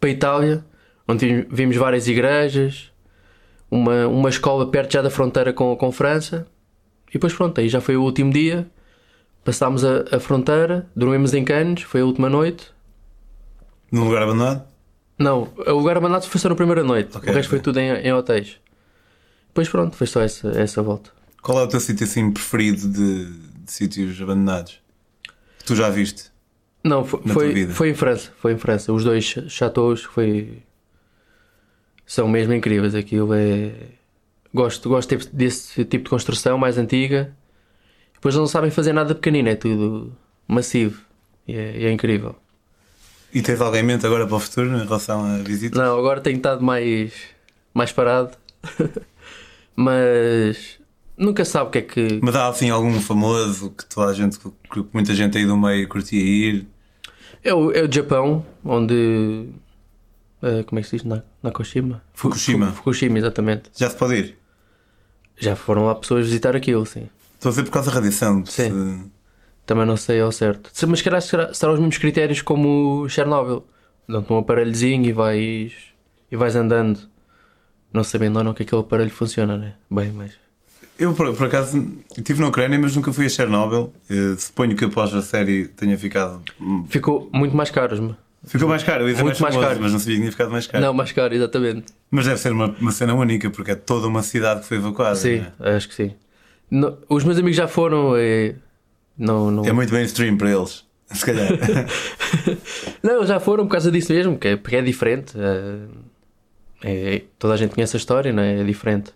para 0.00 0.10
a 0.10 0.12
Itália, 0.12 0.64
onde 1.06 1.26
vimos, 1.26 1.46
vimos 1.48 1.76
várias 1.76 2.08
igrejas, 2.08 2.90
uma, 3.70 4.08
uma 4.08 4.28
escola 4.28 4.68
perto 4.68 4.94
já 4.94 5.00
da 5.00 5.10
fronteira 5.10 5.52
com, 5.52 5.76
com 5.76 5.92
França. 5.92 6.44
E 7.08 7.12
depois 7.12 7.32
pronto, 7.32 7.60
aí 7.60 7.68
já 7.68 7.80
foi 7.80 7.96
o 7.96 8.02
último 8.02 8.32
dia. 8.32 8.68
Passámos 9.44 9.84
a, 9.84 10.06
a 10.10 10.18
fronteira, 10.18 10.90
dormimos 10.96 11.34
em 11.34 11.44
Cannes, 11.44 11.84
foi 11.84 12.00
a 12.00 12.04
última 12.04 12.28
noite. 12.28 12.72
Num 13.92 14.02
lugar 14.02 14.24
abandonado? 14.24 14.67
Não, 15.18 15.52
o 15.66 15.72
lugar 15.72 15.96
abandonado 15.96 16.26
foi 16.28 16.40
só 16.40 16.48
na 16.48 16.54
primeira 16.54 16.84
noite. 16.84 17.16
Ok, 17.16 17.28
o 17.30 17.34
resto 17.34 17.48
ok. 17.48 17.58
foi 17.58 17.60
tudo 17.60 17.78
em, 17.80 17.90
em 17.90 18.12
hotéis. 18.12 18.60
Depois 19.48 19.68
pronto, 19.68 19.96
foi 19.96 20.06
só 20.06 20.20
essa, 20.22 20.48
essa 20.50 20.82
volta. 20.82 21.10
Qual 21.42 21.58
é 21.58 21.62
o 21.64 21.68
teu 21.68 21.80
sítio 21.80 22.04
assim 22.04 22.30
preferido 22.30 22.88
de, 22.88 23.24
de 23.26 23.72
sítios 23.72 24.20
abandonados? 24.20 24.80
Que 25.58 25.64
tu 25.64 25.74
já 25.74 25.88
viste? 25.90 26.30
Não, 26.84 27.04
foi, 27.04 27.20
foi, 27.26 27.66
foi 27.68 27.90
em 27.90 27.94
França. 27.94 28.32
Foi 28.38 28.52
em 28.52 28.58
França. 28.58 28.92
Os 28.92 29.02
dois 29.04 29.24
chateaus 29.48 30.04
foi... 30.04 30.62
são 32.06 32.28
mesmo 32.28 32.52
incríveis. 32.54 32.94
Aquilo 32.94 33.34
é. 33.34 33.72
Gosto, 34.54 34.88
gosto 34.88 35.14
desse- 35.16 35.34
desse 35.34 35.84
tipo 35.84 36.04
de 36.04 36.10
construção 36.10 36.56
mais 36.56 36.78
antiga. 36.78 37.34
Depois 38.14 38.34
não 38.34 38.46
sabem 38.46 38.70
fazer 38.70 38.92
nada 38.92 39.14
pequenino, 39.14 39.48
é 39.48 39.54
tudo 39.56 40.16
massivo. 40.46 41.02
E 41.46 41.54
é, 41.54 41.78
e 41.80 41.84
é 41.86 41.92
incrível. 41.92 42.36
E 43.32 43.42
tens 43.42 43.60
alguém 43.60 43.80
em 43.82 43.84
mente 43.84 44.06
agora 44.06 44.26
para 44.26 44.36
o 44.36 44.40
futuro 44.40 44.68
em 44.76 44.84
relação 44.84 45.24
à 45.24 45.38
visita? 45.38 45.78
Não, 45.82 45.98
agora 45.98 46.20
tenho 46.20 46.36
estado 46.38 46.62
mais, 46.62 47.12
mais 47.74 47.92
parado. 47.92 48.30
Mas 49.76 50.78
nunca 51.16 51.44
sabe 51.44 51.68
o 51.68 51.70
que 51.70 51.78
é 51.78 51.82
que. 51.82 52.20
Mas 52.22 52.34
há 52.34 52.48
assim 52.48 52.70
algum 52.70 53.00
famoso 53.00 53.70
que 53.70 53.84
toda 53.86 54.10
a 54.10 54.14
gente, 54.14 54.38
que 54.38 54.84
muita 54.92 55.14
gente 55.14 55.36
aí 55.38 55.46
do 55.46 55.56
meio 55.56 55.86
curtia 55.88 56.20
ir? 56.20 56.66
É 57.44 57.54
o, 57.54 57.70
é 57.70 57.82
o 57.82 57.92
Japão, 57.92 58.44
onde. 58.64 59.46
eh, 60.42 60.62
como 60.64 60.78
é 60.78 60.82
que 60.82 60.88
se 60.88 60.96
diz? 60.96 61.04
Na, 61.04 61.22
Nakoshima? 61.42 62.02
Fu- 62.12 62.28
Fukushima. 62.28 62.66
Fu- 62.68 62.76
Fukushima, 62.76 63.18
exatamente. 63.18 63.70
Já 63.76 63.88
se 63.90 63.96
pode 63.96 64.14
ir? 64.14 64.38
Já 65.36 65.54
foram 65.54 65.86
lá 65.86 65.94
pessoas 65.94 66.26
visitar 66.26 66.56
aquilo, 66.56 66.84
sim. 66.84 67.08
Estou 67.34 67.50
a 67.50 67.52
dizer 67.52 67.62
por 67.64 67.70
causa 67.70 67.90
da 67.90 67.94
radiação. 67.96 68.44
se- 68.44 68.72
Também 69.68 69.84
não 69.84 69.98
sei 69.98 70.18
ao 70.18 70.32
certo. 70.32 70.70
Se- 70.72 70.86
Mas 70.86 71.02
calhar 71.02 71.20
será, 71.20 71.52
serão 71.52 71.74
os 71.74 71.78
mesmos 71.78 71.98
critérios 71.98 72.40
como 72.40 73.02
o 73.02 73.08
Chernobyl. 73.10 73.64
Dão-te 74.08 74.32
um 74.32 74.38
aparelhozinho 74.38 75.04
e 75.04 75.12
vais, 75.12 75.72
e 76.32 76.36
vais 76.36 76.56
andando. 76.56 76.98
Não 77.92 78.02
sabendo 78.02 78.38
ou 78.38 78.44
não 78.44 78.54
que 78.54 78.62
aquele 78.62 78.80
aparelho 78.80 79.10
funciona, 79.10 79.58
né? 79.58 79.74
Bem, 79.90 80.10
mas. 80.10 80.32
Eu, 80.98 81.12
por, 81.12 81.34
por 81.36 81.46
acaso, 81.48 81.86
estive 82.16 82.40
na 82.40 82.48
Ucrânia, 82.48 82.78
mas 82.78 82.96
nunca 82.96 83.12
fui 83.12 83.26
a 83.26 83.28
Chernobyl. 83.28 83.92
Eh, 84.08 84.36
suponho 84.38 84.74
que 84.74 84.86
após 84.86 85.14
a 85.14 85.20
série 85.20 85.68
tenha 85.68 85.98
ficado. 85.98 86.40
Ficou 86.88 87.28
muito 87.30 87.54
mais 87.54 87.70
caro. 87.70 88.16
Ficou 88.44 88.68
mais 88.70 88.82
caro, 88.82 89.02
eu 89.04 89.08
ia 89.08 89.12
dizer 89.12 89.22
Muito 89.24 89.42
mais, 89.42 89.54
famoso, 89.54 89.68
caro. 89.70 89.82
mas 89.82 89.92
não 89.92 89.98
sabia 89.98 90.14
que 90.14 90.20
tinha 90.22 90.32
ficado 90.32 90.50
mais 90.50 90.66
caro. 90.66 90.82
Não, 90.84 90.94
mais 90.94 91.12
caro, 91.12 91.34
exatamente. 91.34 91.92
Mas 92.10 92.24
deve 92.24 92.38
ser 92.40 92.52
uma, 92.52 92.74
uma 92.80 92.90
cena 92.92 93.12
única, 93.14 93.50
porque 93.50 93.72
é 93.72 93.74
toda 93.74 94.06
uma 94.06 94.22
cidade 94.22 94.60
que 94.62 94.66
foi 94.66 94.78
evacuada. 94.78 95.16
Sim, 95.16 95.44
não 95.58 95.66
é? 95.66 95.76
acho 95.76 95.88
que 95.88 95.94
sim. 95.94 96.14
No- 96.70 96.96
os 97.10 97.22
meus 97.24 97.36
amigos 97.36 97.56
já 97.56 97.68
foram 97.68 98.16
e. 98.16 98.54
Não, 99.18 99.50
não... 99.50 99.64
É 99.64 99.72
muito 99.72 99.92
mainstream 99.92 100.36
para 100.36 100.50
eles, 100.50 100.84
se 101.10 101.26
calhar. 101.26 101.48
não, 103.02 103.26
já 103.26 103.40
foram 103.40 103.66
por 103.66 103.72
causa 103.72 103.90
disso 103.90 104.12
mesmo, 104.12 104.38
que 104.38 104.48
é, 104.48 104.56
porque 104.56 104.76
é 104.76 104.82
diferente. 104.82 105.34
é- 105.38 107.16
é- 107.16 107.22
toda 107.38 107.54
a 107.54 107.56
gente 107.56 107.74
conhece 107.74 107.96
a 107.96 107.98
história, 107.98 108.32
não 108.32 108.42
é? 108.42 108.60
É 108.60 108.64
diferente. 108.64 109.12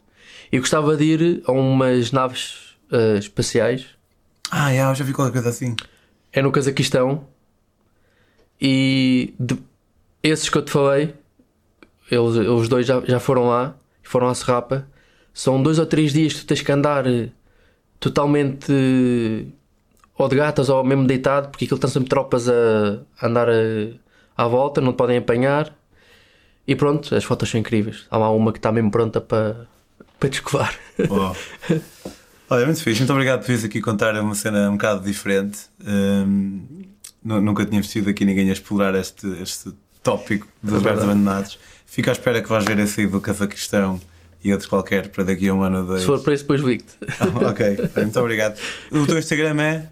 E 0.50 0.58
gostava 0.58 0.96
de 0.96 1.04
ir 1.04 1.42
a 1.46 1.52
umas 1.52 2.10
naves 2.12 2.76
uh, 2.90 3.16
espaciais. 3.18 3.86
Ah, 4.50 4.70
yeah, 4.70 4.90
eu 4.90 4.94
já 4.94 5.04
vi 5.04 5.12
qualquer 5.12 5.32
coisa 5.32 5.48
assim. 5.48 5.76
É 6.32 6.42
no 6.42 6.50
Cazaquistão. 6.52 7.26
E 8.60 9.34
de, 9.40 9.56
esses 10.22 10.48
que 10.48 10.58
eu 10.58 10.62
te 10.62 10.70
falei, 10.70 11.14
eles, 12.10 12.36
os 12.36 12.68
dois 12.68 12.86
já, 12.86 13.00
já 13.00 13.18
foram 13.18 13.48
lá, 13.48 13.74
foram 14.02 14.28
à 14.28 14.34
Serrapa. 14.34 14.86
São 15.32 15.62
dois 15.62 15.78
ou 15.78 15.86
três 15.86 16.12
dias 16.12 16.34
que 16.34 16.40
tu 16.40 16.46
tens 16.46 16.60
que 16.60 16.70
andar 16.70 17.06
eh, 17.06 17.30
totalmente 17.98 18.70
eh, 18.70 19.46
ou 20.16 20.28
de 20.28 20.36
gatas 20.36 20.68
ou 20.68 20.84
mesmo 20.84 21.06
deitado, 21.06 21.48
porque 21.48 21.64
aquilo 21.64 21.76
estão 21.76 21.90
sempre 21.90 22.08
tropas 22.08 22.48
a 22.48 22.98
andar 23.22 23.48
a, 23.48 23.52
à 24.36 24.46
volta, 24.46 24.80
não 24.80 24.92
te 24.92 24.96
podem 24.96 25.18
apanhar. 25.18 25.74
E 26.66 26.76
pronto, 26.76 27.14
as 27.14 27.24
fotos 27.24 27.50
são 27.50 27.58
incríveis. 27.58 28.06
Há 28.10 28.18
lá 28.18 28.30
uma 28.30 28.52
que 28.52 28.58
está 28.58 28.70
mesmo 28.70 28.90
pronta 28.90 29.20
para, 29.20 29.66
para 30.18 30.28
descovar. 30.28 30.74
Olha, 32.48 32.66
muito 32.66 32.82
fixe. 32.82 33.00
Muito 33.00 33.12
obrigado 33.12 33.40
por 33.40 33.56
vir 33.56 33.66
aqui 33.66 33.80
contar 33.80 34.14
uma 34.20 34.34
cena 34.34 34.68
um 34.68 34.72
bocado 34.72 35.02
diferente. 35.02 35.60
Um, 35.84 36.62
nunca 37.24 37.64
tinha 37.64 37.80
vestido 37.80 38.10
aqui 38.10 38.24
ninguém 38.24 38.50
a 38.50 38.52
explorar 38.52 38.94
este, 38.94 39.26
este 39.42 39.72
tópico 40.02 40.46
dos 40.62 40.74
lugares 40.74 41.02
abandonados. 41.02 41.58
Fico 41.86 42.10
à 42.10 42.12
espera 42.12 42.40
que 42.42 42.48
vais 42.48 42.64
ver 42.64 42.78
esse 42.78 43.00
aí 43.00 43.06
do 43.06 43.20
Cazaquistão 43.20 44.00
e 44.44 44.52
outros 44.52 44.68
qualquer 44.68 45.08
para 45.08 45.24
daqui 45.24 45.48
a 45.48 45.54
um 45.54 45.62
ano 45.62 45.80
ou 45.80 45.86
dois. 45.86 46.00
Se 46.00 46.06
for 46.06 46.20
para 46.20 46.34
isso, 46.34 46.44
depois 46.44 46.60
ligo-te. 46.60 46.92
Ah, 47.20 47.48
ok, 47.50 47.78
muito 47.96 48.20
obrigado. 48.20 48.58
O 48.90 49.06
teu 49.06 49.18
Instagram 49.18 49.60
é? 49.62 49.88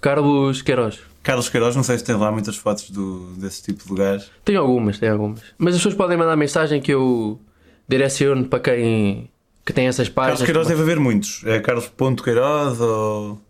Carlos 0.00 0.62
Queiroz. 0.62 1.00
Carlos 1.22 1.48
Queiroz, 1.48 1.74
não 1.74 1.82
sei 1.82 1.96
se 1.98 2.04
tem 2.04 2.14
lá 2.14 2.30
muitas 2.30 2.56
fotos 2.56 2.90
do, 2.90 3.32
desse 3.36 3.62
tipo 3.62 3.84
de 3.84 3.90
lugares. 3.90 4.30
Tem 4.44 4.56
algumas, 4.56 4.98
tem 4.98 5.08
algumas. 5.08 5.40
Mas 5.56 5.74
as 5.74 5.80
pessoas 5.80 5.94
podem 5.94 6.16
mandar 6.16 6.36
mensagem 6.36 6.80
que 6.80 6.92
eu 6.92 7.40
direciono 7.88 8.46
para 8.46 8.60
quem 8.60 9.30
que 9.64 9.72
tem 9.72 9.86
essas 9.86 10.08
páginas. 10.08 10.40
Carlos 10.40 10.46
Queiroz 10.46 10.68
deve 10.68 10.82
haver 10.82 11.00
muitos. 11.00 11.42
É 11.46 11.60
Carlos.Queiroz 11.60 12.80
ou. 12.80 13.40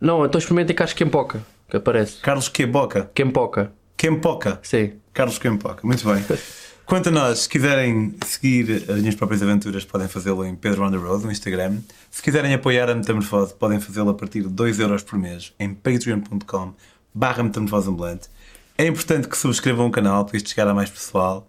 Não, 0.00 0.24
então 0.24 0.38
experimentem 0.38 0.74
Carlos 0.74 0.94
Quempoca, 0.94 1.40
que 1.70 1.76
aparece. 1.76 2.20
Carlos 2.20 2.48
Queboca. 2.48 3.10
Quempoca. 3.14 3.72
Quempoca? 3.96 4.58
Sim. 4.62 4.94
Carlos 5.12 5.38
Quempoca, 5.38 5.86
muito 5.86 6.04
bem. 6.04 6.24
Quanto 6.86 7.08
a 7.08 7.12
nós, 7.12 7.40
se 7.40 7.48
quiserem 7.48 8.14
seguir 8.26 8.84
as 8.90 8.98
minhas 9.00 9.14
próprias 9.14 9.42
aventuras, 9.42 9.84
podem 9.84 10.06
fazê-lo 10.06 10.44
em 10.44 10.54
Pedro 10.54 10.84
on 10.84 10.90
the 10.90 10.98
Road 10.98 11.24
no 11.24 11.32
Instagram. 11.32 11.78
Se 12.10 12.22
quiserem 12.22 12.52
apoiar 12.52 12.90
a 12.90 12.94
Metamorfose, 12.94 13.54
podem 13.54 13.80
fazê-lo 13.80 14.10
a 14.10 14.14
partir 14.14 14.42
de 14.42 14.48
2€ 14.48 15.02
por 15.02 15.18
mês 15.18 15.54
em 15.58 15.72
patreon.com 15.72 16.74
barra 17.14 17.42
metamorfoseambulante. 17.42 18.28
É 18.76 18.86
importante 18.86 19.28
que 19.28 19.38
subscrevam 19.38 19.86
o 19.86 19.90
canal 19.90 20.24
para 20.24 20.36
isto 20.36 20.50
chegar 20.50 20.66
a 20.68 20.74
mais 20.74 20.90
pessoal. 20.90 21.48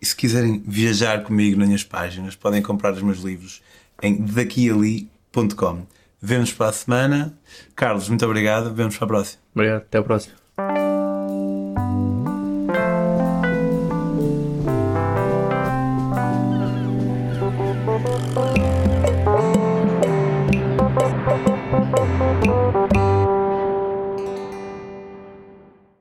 E 0.00 0.04
se 0.04 0.14
quiserem 0.14 0.62
viajar 0.66 1.22
comigo 1.22 1.58
nas 1.58 1.66
minhas 1.66 1.84
páginas, 1.84 2.36
podem 2.36 2.60
comprar 2.60 2.92
os 2.92 3.02
meus 3.02 3.20
livros 3.20 3.62
em 4.02 4.22
daquiali.com. 4.22 5.86
Vemos 6.20 6.52
para 6.52 6.68
a 6.68 6.72
semana. 6.72 7.38
Carlos, 7.74 8.08
muito 8.08 8.24
obrigado. 8.26 8.74
Vemos 8.74 8.96
para 8.96 9.04
a 9.06 9.08
próxima. 9.08 9.42
Obrigado. 9.54 9.82
Até 9.82 9.98
a 9.98 10.02
próxima. 10.02 10.45